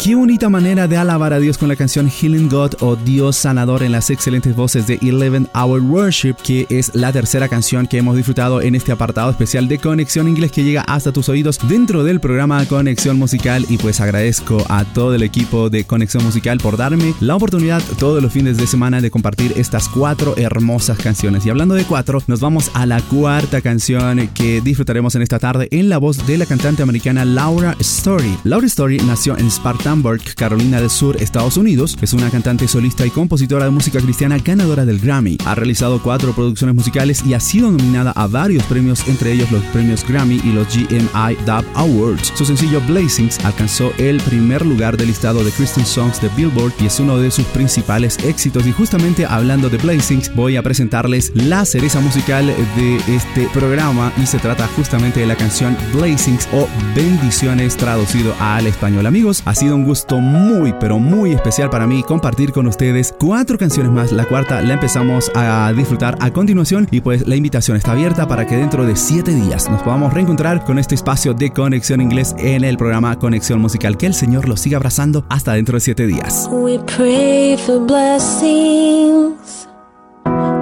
Qué 0.07 0.15
bonita 0.15 0.47
manera 0.47 0.87
de 0.87 0.95
alabar 0.95 1.33
a 1.33 1.39
Dios 1.39 1.57
con 1.57 1.67
la 1.67 1.75
canción 1.75 2.09
Healing 2.09 2.47
God 2.47 2.75
o 2.79 2.95
Dios 2.95 3.35
Sanador 3.35 3.83
en 3.83 3.91
las 3.91 4.09
excelentes 4.09 4.55
voces 4.55 4.87
de 4.87 4.97
11 5.01 5.49
Hour 5.53 5.81
Worship, 5.81 6.35
que 6.35 6.65
es 6.69 6.95
la 6.95 7.11
tercera 7.11 7.49
canción 7.49 7.87
que 7.87 7.97
hemos 7.97 8.15
disfrutado 8.15 8.61
en 8.61 8.73
este 8.75 8.93
apartado 8.93 9.29
especial 9.29 9.67
de 9.67 9.79
Conexión 9.79 10.29
Inglés 10.29 10.53
que 10.53 10.63
llega 10.63 10.83
hasta 10.83 11.11
tus 11.11 11.27
oídos 11.27 11.59
dentro 11.67 12.05
del 12.05 12.21
programa 12.21 12.65
Conexión 12.67 13.19
Musical. 13.19 13.65
Y 13.67 13.77
pues 13.79 13.99
agradezco 13.99 14.65
a 14.69 14.85
todo 14.85 15.13
el 15.13 15.23
equipo 15.23 15.69
de 15.69 15.83
Conexión 15.83 16.23
Musical 16.23 16.59
por 16.59 16.77
darme 16.77 17.13
la 17.19 17.35
oportunidad 17.35 17.83
todos 17.99 18.23
los 18.23 18.31
fines 18.31 18.55
de 18.55 18.65
semana 18.65 19.01
de 19.01 19.11
compartir 19.11 19.55
estas 19.57 19.89
cuatro 19.89 20.37
hermosas 20.37 20.99
canciones. 20.99 21.45
Y 21.45 21.49
hablando 21.49 21.75
de 21.75 21.83
cuatro, 21.83 22.23
nos 22.27 22.39
vamos 22.39 22.71
a 22.75 22.85
la 22.85 23.01
cuarta 23.01 23.59
canción 23.59 24.29
que 24.29 24.61
disfrutaremos 24.61 25.15
en 25.15 25.23
esta 25.23 25.37
tarde 25.37 25.67
en 25.71 25.89
la 25.89 25.97
voz 25.97 26.25
de 26.25 26.37
la 26.37 26.45
cantante 26.45 26.81
americana 26.81 27.25
Laura 27.25 27.75
Story. 27.81 28.37
Laura 28.45 28.67
Story 28.67 28.99
nació 28.99 29.37
en 29.37 29.51
Spartan 29.51 29.96
Spartanburg, 29.97 30.35
Carolina 30.35 30.79
del 30.79 30.89
Sur, 30.89 31.21
Estados 31.21 31.57
Unidos. 31.57 31.97
Es 32.01 32.13
una 32.13 32.29
cantante 32.29 32.67
solista 32.67 33.05
y 33.05 33.09
compositora 33.09 33.65
de 33.65 33.71
música 33.71 33.99
cristiana 33.99 34.37
ganadora 34.37 34.85
del 34.85 34.99
Grammy. 34.99 35.37
Ha 35.45 35.55
realizado 35.55 36.01
cuatro 36.01 36.33
producciones 36.33 36.75
musicales 36.75 37.23
y 37.25 37.33
ha 37.33 37.39
sido 37.39 37.71
nominada 37.71 38.11
a 38.11 38.27
varios 38.27 38.63
premios, 38.63 39.07
entre 39.07 39.31
ellos 39.31 39.51
los 39.51 39.63
premios 39.65 40.05
Grammy 40.07 40.39
y 40.43 40.51
los 40.51 40.67
GMI 40.67 41.35
Dub 41.45 41.65
Awards. 41.75 42.31
Su 42.35 42.45
sencillo 42.45 42.81
Blazings 42.87 43.43
alcanzó 43.43 43.91
el 43.97 44.21
primer 44.21 44.65
lugar 44.65 44.97
del 44.97 45.07
listado 45.07 45.43
de 45.43 45.51
Christian 45.51 45.85
Songs 45.85 46.21
de 46.21 46.29
Billboard 46.29 46.73
y 46.79 46.85
es 46.85 46.99
uno 46.99 47.17
de 47.17 47.31
sus 47.31 47.45
principales 47.45 48.17
éxitos. 48.19 48.67
Y 48.67 48.71
justamente 48.71 49.25
hablando 49.25 49.69
de 49.69 49.77
Blazings, 49.77 50.33
voy 50.35 50.57
a 50.57 50.63
presentarles 50.63 51.31
la 51.33 51.65
cereza 51.65 51.99
musical 52.01 52.45
de 52.75 52.97
este 53.15 53.47
programa 53.53 54.11
y 54.21 54.25
se 54.25 54.37
trata 54.37 54.67
justamente 54.75 55.21
de 55.21 55.27
la 55.27 55.35
canción 55.35 55.75
Blazings 55.93 56.47
o 56.53 56.67
Bendiciones 56.95 57.77
traducido 57.77 58.35
al 58.39 58.67
español. 58.67 59.05
Amigos, 59.05 59.41
ha 59.45 59.55
sido 59.55 59.75
un 59.75 59.86
gusto 59.87 60.19
muy 60.19 60.73
pero 60.79 60.99
muy 60.99 61.31
especial 61.31 61.69
para 61.69 61.87
mí 61.87 62.03
compartir 62.03 62.51
con 62.51 62.67
ustedes 62.67 63.15
cuatro 63.17 63.57
canciones 63.57 63.91
más. 63.91 64.11
La 64.11 64.25
cuarta 64.25 64.61
la 64.61 64.73
empezamos 64.73 65.31
a 65.33 65.71
disfrutar 65.75 66.17
a 66.19 66.31
continuación 66.31 66.87
y 66.91 66.99
pues 66.99 67.25
la 67.25 67.37
invitación 67.37 67.77
está 67.77 67.93
abierta 67.93 68.27
para 68.27 68.45
que 68.45 68.57
dentro 68.57 68.85
de 68.85 68.95
siete 68.97 69.33
días 69.33 69.69
nos 69.69 69.81
podamos 69.81 70.13
reencontrar 70.13 70.65
con 70.65 70.77
este 70.77 70.95
espacio 70.95 71.33
de 71.33 71.51
conexión 71.51 72.01
inglés 72.01 72.35
en 72.37 72.63
el 72.65 72.77
programa 72.77 73.17
Conexión 73.17 73.61
Musical. 73.61 73.97
Que 73.97 74.07
el 74.07 74.13
Señor 74.13 74.47
los 74.49 74.59
siga 74.59 74.77
abrazando 74.77 75.25
hasta 75.29 75.53
dentro 75.53 75.77
de 75.77 75.81
siete 75.81 76.05
días. 76.05 76.49
We 76.51 76.79
pray 76.79 77.57
for 77.57 77.79
blessings. 77.79 79.69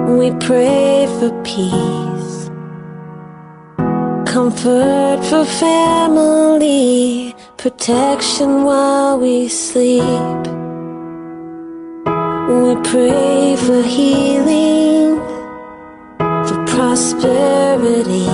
We 0.08 0.30
pray 0.46 1.08
for 1.18 1.32
peace. 1.42 2.50
Comfort 4.32 5.24
for 5.24 5.44
family. 5.44 7.35
Protection 7.66 8.62
while 8.62 9.18
we 9.18 9.48
sleep. 9.48 10.44
We 12.46 12.76
pray 12.90 13.56
for 13.56 13.82
healing. 13.82 15.18
For 16.46 16.64
prosperity. 16.68 18.30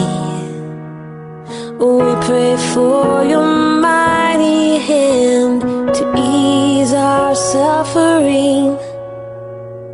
We 1.80 2.12
pray 2.26 2.58
for 2.74 3.24
your 3.24 3.46
mighty 3.80 4.76
hand 4.76 5.62
to 5.94 6.12
ease 6.14 6.92
our 6.92 7.34
suffering. 7.34 8.76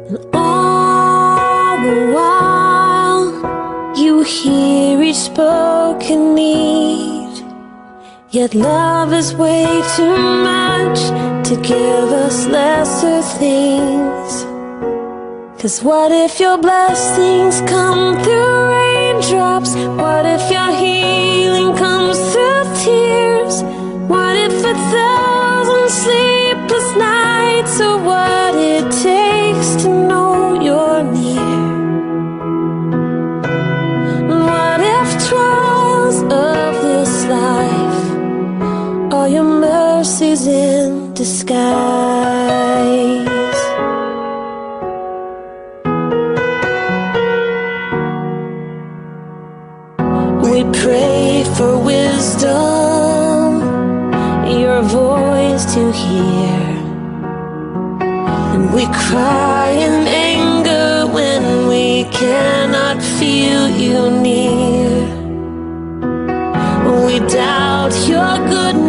And 0.09 0.19
all 0.35 1.77
the 1.87 2.13
while, 2.13 3.95
you 3.97 4.25
hear 4.25 5.01
each 5.01 5.15
spoken 5.15 6.35
need. 6.35 7.18
Yet 8.31 8.55
love 8.55 9.15
is 9.15 9.35
way 9.35 9.65
too 9.97 10.15
much 10.15 10.99
to 11.49 11.57
give 11.63 12.13
us 12.13 12.47
lesser 12.47 13.23
things. 13.39 14.45
Cause 15.59 15.83
what 15.83 16.13
if 16.13 16.39
your 16.39 16.59
blessings 16.59 17.63
come 17.63 18.23
through 18.23 18.69
raindrops? 18.69 19.75
What 19.75 20.27
if 20.27 20.51
your 20.51 20.71
healing 20.77 21.75
comes 21.79 22.19
through 22.35 22.65
tears? 22.85 23.63
What 24.13 24.37
if 24.37 24.53
a 24.63 24.75
thousand 24.93 25.89
sleepless 25.89 26.97
nights 26.97 27.81
are 27.81 27.97
what 27.97 28.38
disguise? 41.29 41.59
We 50.45 50.57
pray 50.81 51.45
for 51.57 51.73
wisdom, 51.93 53.61
your 54.63 54.81
voice 54.83 55.65
to 55.75 55.93
hear. 55.93 56.61
And 58.55 58.73
we 58.73 58.85
cry 59.07 59.69
in 59.87 59.95
anger 60.33 61.13
when 61.13 61.69
we 61.69 62.05
cannot 62.21 63.03
feel 63.19 63.69
you 63.85 63.99
near. 64.29 64.89
We 67.07 67.19
doubt 67.21 67.95
your 68.13 68.35
goodness, 68.55 68.88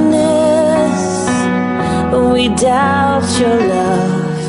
we 2.40 2.48
doubt 2.56 3.28
your 3.38 3.58
love. 3.68 4.42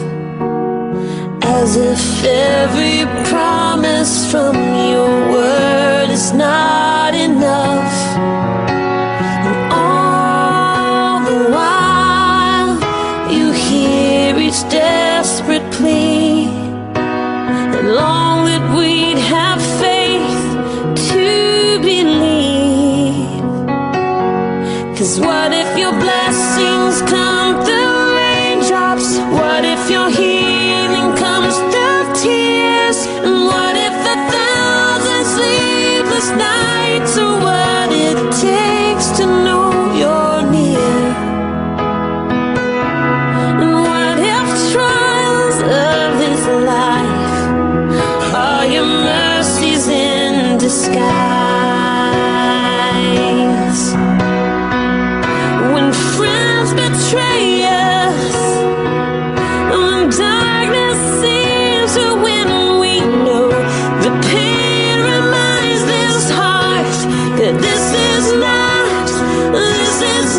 As 1.42 1.74
if 1.74 2.24
every 2.24 3.04
promise 3.24 4.30
from 4.30 4.54
your 4.92 5.32
word 5.32 6.08
is 6.10 6.32
not 6.32 6.79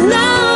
no. 0.01 0.50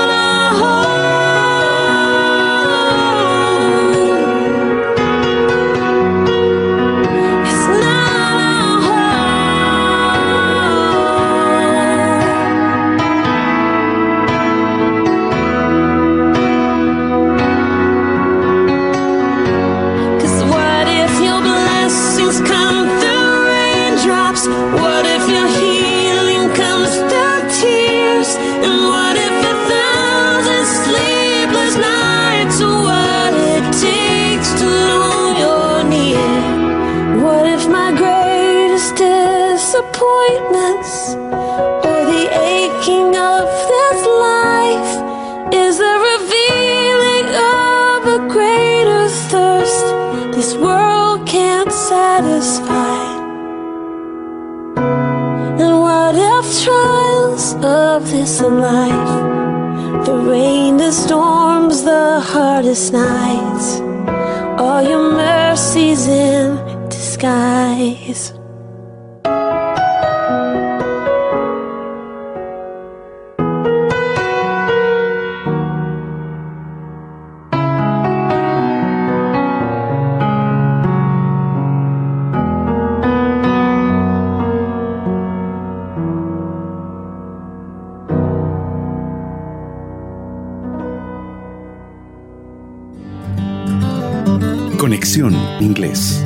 Conexión 94.85 95.33
Inglés. 95.61 96.23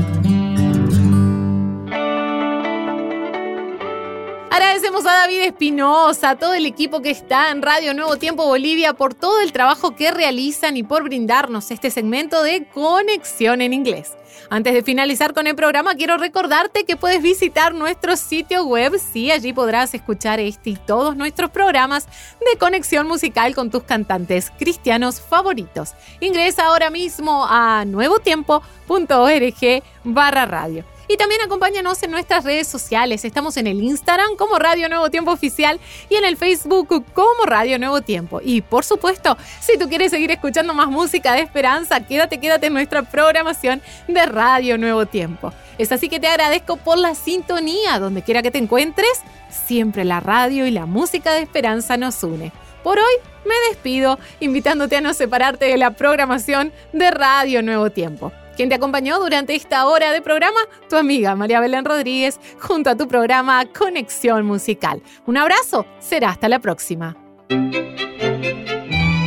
David 5.40 5.54
Espinosa, 5.54 6.36
todo 6.36 6.54
el 6.54 6.66
equipo 6.66 7.02
que 7.02 7.12
está 7.12 7.52
en 7.52 7.62
Radio 7.62 7.94
Nuevo 7.94 8.18
Tiempo 8.18 8.46
Bolivia 8.46 8.92
por 8.94 9.14
todo 9.14 9.40
el 9.40 9.54
trabajo 9.54 9.96
que 9.96 10.12
realizan 10.12 10.76
y 10.76 10.84
por 10.84 11.04
brindarnos 11.04 11.72
este 11.72 11.92
segmento 11.92 12.44
de 12.44 12.66
Conexión 12.66 13.62
en 13.62 13.72
Inglés. 13.72 14.12
Antes 14.50 14.74
de 14.74 14.84
finalizar 14.84 15.34
con 15.34 15.48
el 15.48 15.56
programa, 15.56 15.96
quiero 15.96 16.18
recordarte 16.18 16.84
que 16.84 16.98
puedes 16.98 17.22
visitar 17.22 17.74
nuestro 17.74 18.18
sitio 18.18 18.66
web. 18.66 19.00
Sí, 19.00 19.32
allí 19.32 19.54
podrás 19.54 19.94
escuchar 19.94 20.42
este 20.42 20.72
y 20.72 20.76
todos 20.76 21.16
nuestros 21.16 21.52
programas 21.52 22.06
de 22.06 22.58
conexión 22.60 23.08
musical 23.08 23.56
con 23.56 23.72
tus 23.72 23.84
cantantes 23.84 24.52
cristianos 24.60 25.22
favoritos. 25.22 25.94
Ingresa 26.20 26.66
ahora 26.66 26.90
mismo 26.90 27.46
a 27.48 27.86
nuevotiempo.org 27.86 29.84
barra 30.04 30.46
radio. 30.46 30.84
Y 31.12 31.18
también 31.18 31.42
acompáñanos 31.42 32.04
en 32.04 32.12
nuestras 32.12 32.44
redes 32.44 32.68
sociales. 32.68 33.26
Estamos 33.26 33.58
en 33.58 33.66
el 33.66 33.82
Instagram 33.82 34.36
como 34.38 34.60
Radio 34.60 34.88
Nuevo 34.90 35.10
Tiempo 35.10 35.32
Oficial 35.32 35.80
y 36.08 36.14
en 36.14 36.24
el 36.24 36.38
Facebook 36.38 37.04
como 37.14 37.46
Radio 37.48 37.80
Nuevo 37.80 38.02
Tiempo. 38.02 38.42
Y 38.44 38.62
por 38.62 38.86
supuesto, 38.86 39.36
si 39.60 39.76
tú 39.80 39.90
quieres 39.90 40.12
seguir 40.12 40.30
escuchando 40.30 40.76
más 40.76 40.88
música 40.88 41.34
de 41.34 41.42
esperanza, 41.42 42.00
quédate, 42.06 42.40
quédate 42.40 42.68
en 42.68 42.74
nuestra 42.74 43.02
programación 43.02 43.82
de 44.08 44.24
Radio 44.28 44.78
Nuevo 44.78 45.08
Tiempo. 45.08 45.52
Es 45.80 45.92
así 45.92 46.10
que 46.10 46.20
te 46.20 46.28
agradezco 46.28 46.78
por 46.78 47.00
la 47.00 47.16
sintonía, 47.16 47.98
donde 47.98 48.22
quiera 48.22 48.44
que 48.44 48.52
te 48.52 48.60
encuentres. 48.60 49.24
Siempre 49.50 50.06
la 50.06 50.20
radio 50.20 50.68
y 50.68 50.72
la 50.72 50.86
música 50.86 51.34
de 51.34 51.42
esperanza 51.42 51.98
nos 51.98 52.22
une. 52.22 52.52
Por 52.84 53.00
hoy 53.00 53.14
me 53.46 53.56
despido, 53.72 54.20
invitándote 54.42 54.98
a 54.98 55.02
no 55.02 55.16
separarte 55.16 55.66
de 55.66 55.78
la 55.78 55.90
programación 55.90 56.72
de 56.94 57.10
Radio 57.10 57.64
Nuevo 57.64 57.90
Tiempo. 57.90 58.32
Quien 58.60 58.68
te 58.68 58.76
acompañó 58.76 59.22
durante 59.22 59.56
esta 59.56 59.88
hora 59.88 60.12
de 60.12 60.22
programa, 60.22 60.60
tu 60.90 60.98
amiga 60.98 61.34
María 61.34 61.62
Belén 61.62 61.86
Rodríguez, 61.86 62.42
junto 62.60 62.90
a 62.90 62.98
tu 62.98 63.08
programa 63.08 63.64
Conexión 63.68 64.46
Musical. 64.46 65.02
Un 65.26 65.38
abrazo, 65.38 65.86
será 66.00 66.32
hasta 66.32 66.50
la 66.50 66.60
próxima. 66.60 67.16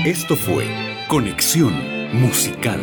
Esto 0.04 0.36
fue 0.36 0.66
Conexión 1.08 1.72
Musical. 2.12 2.78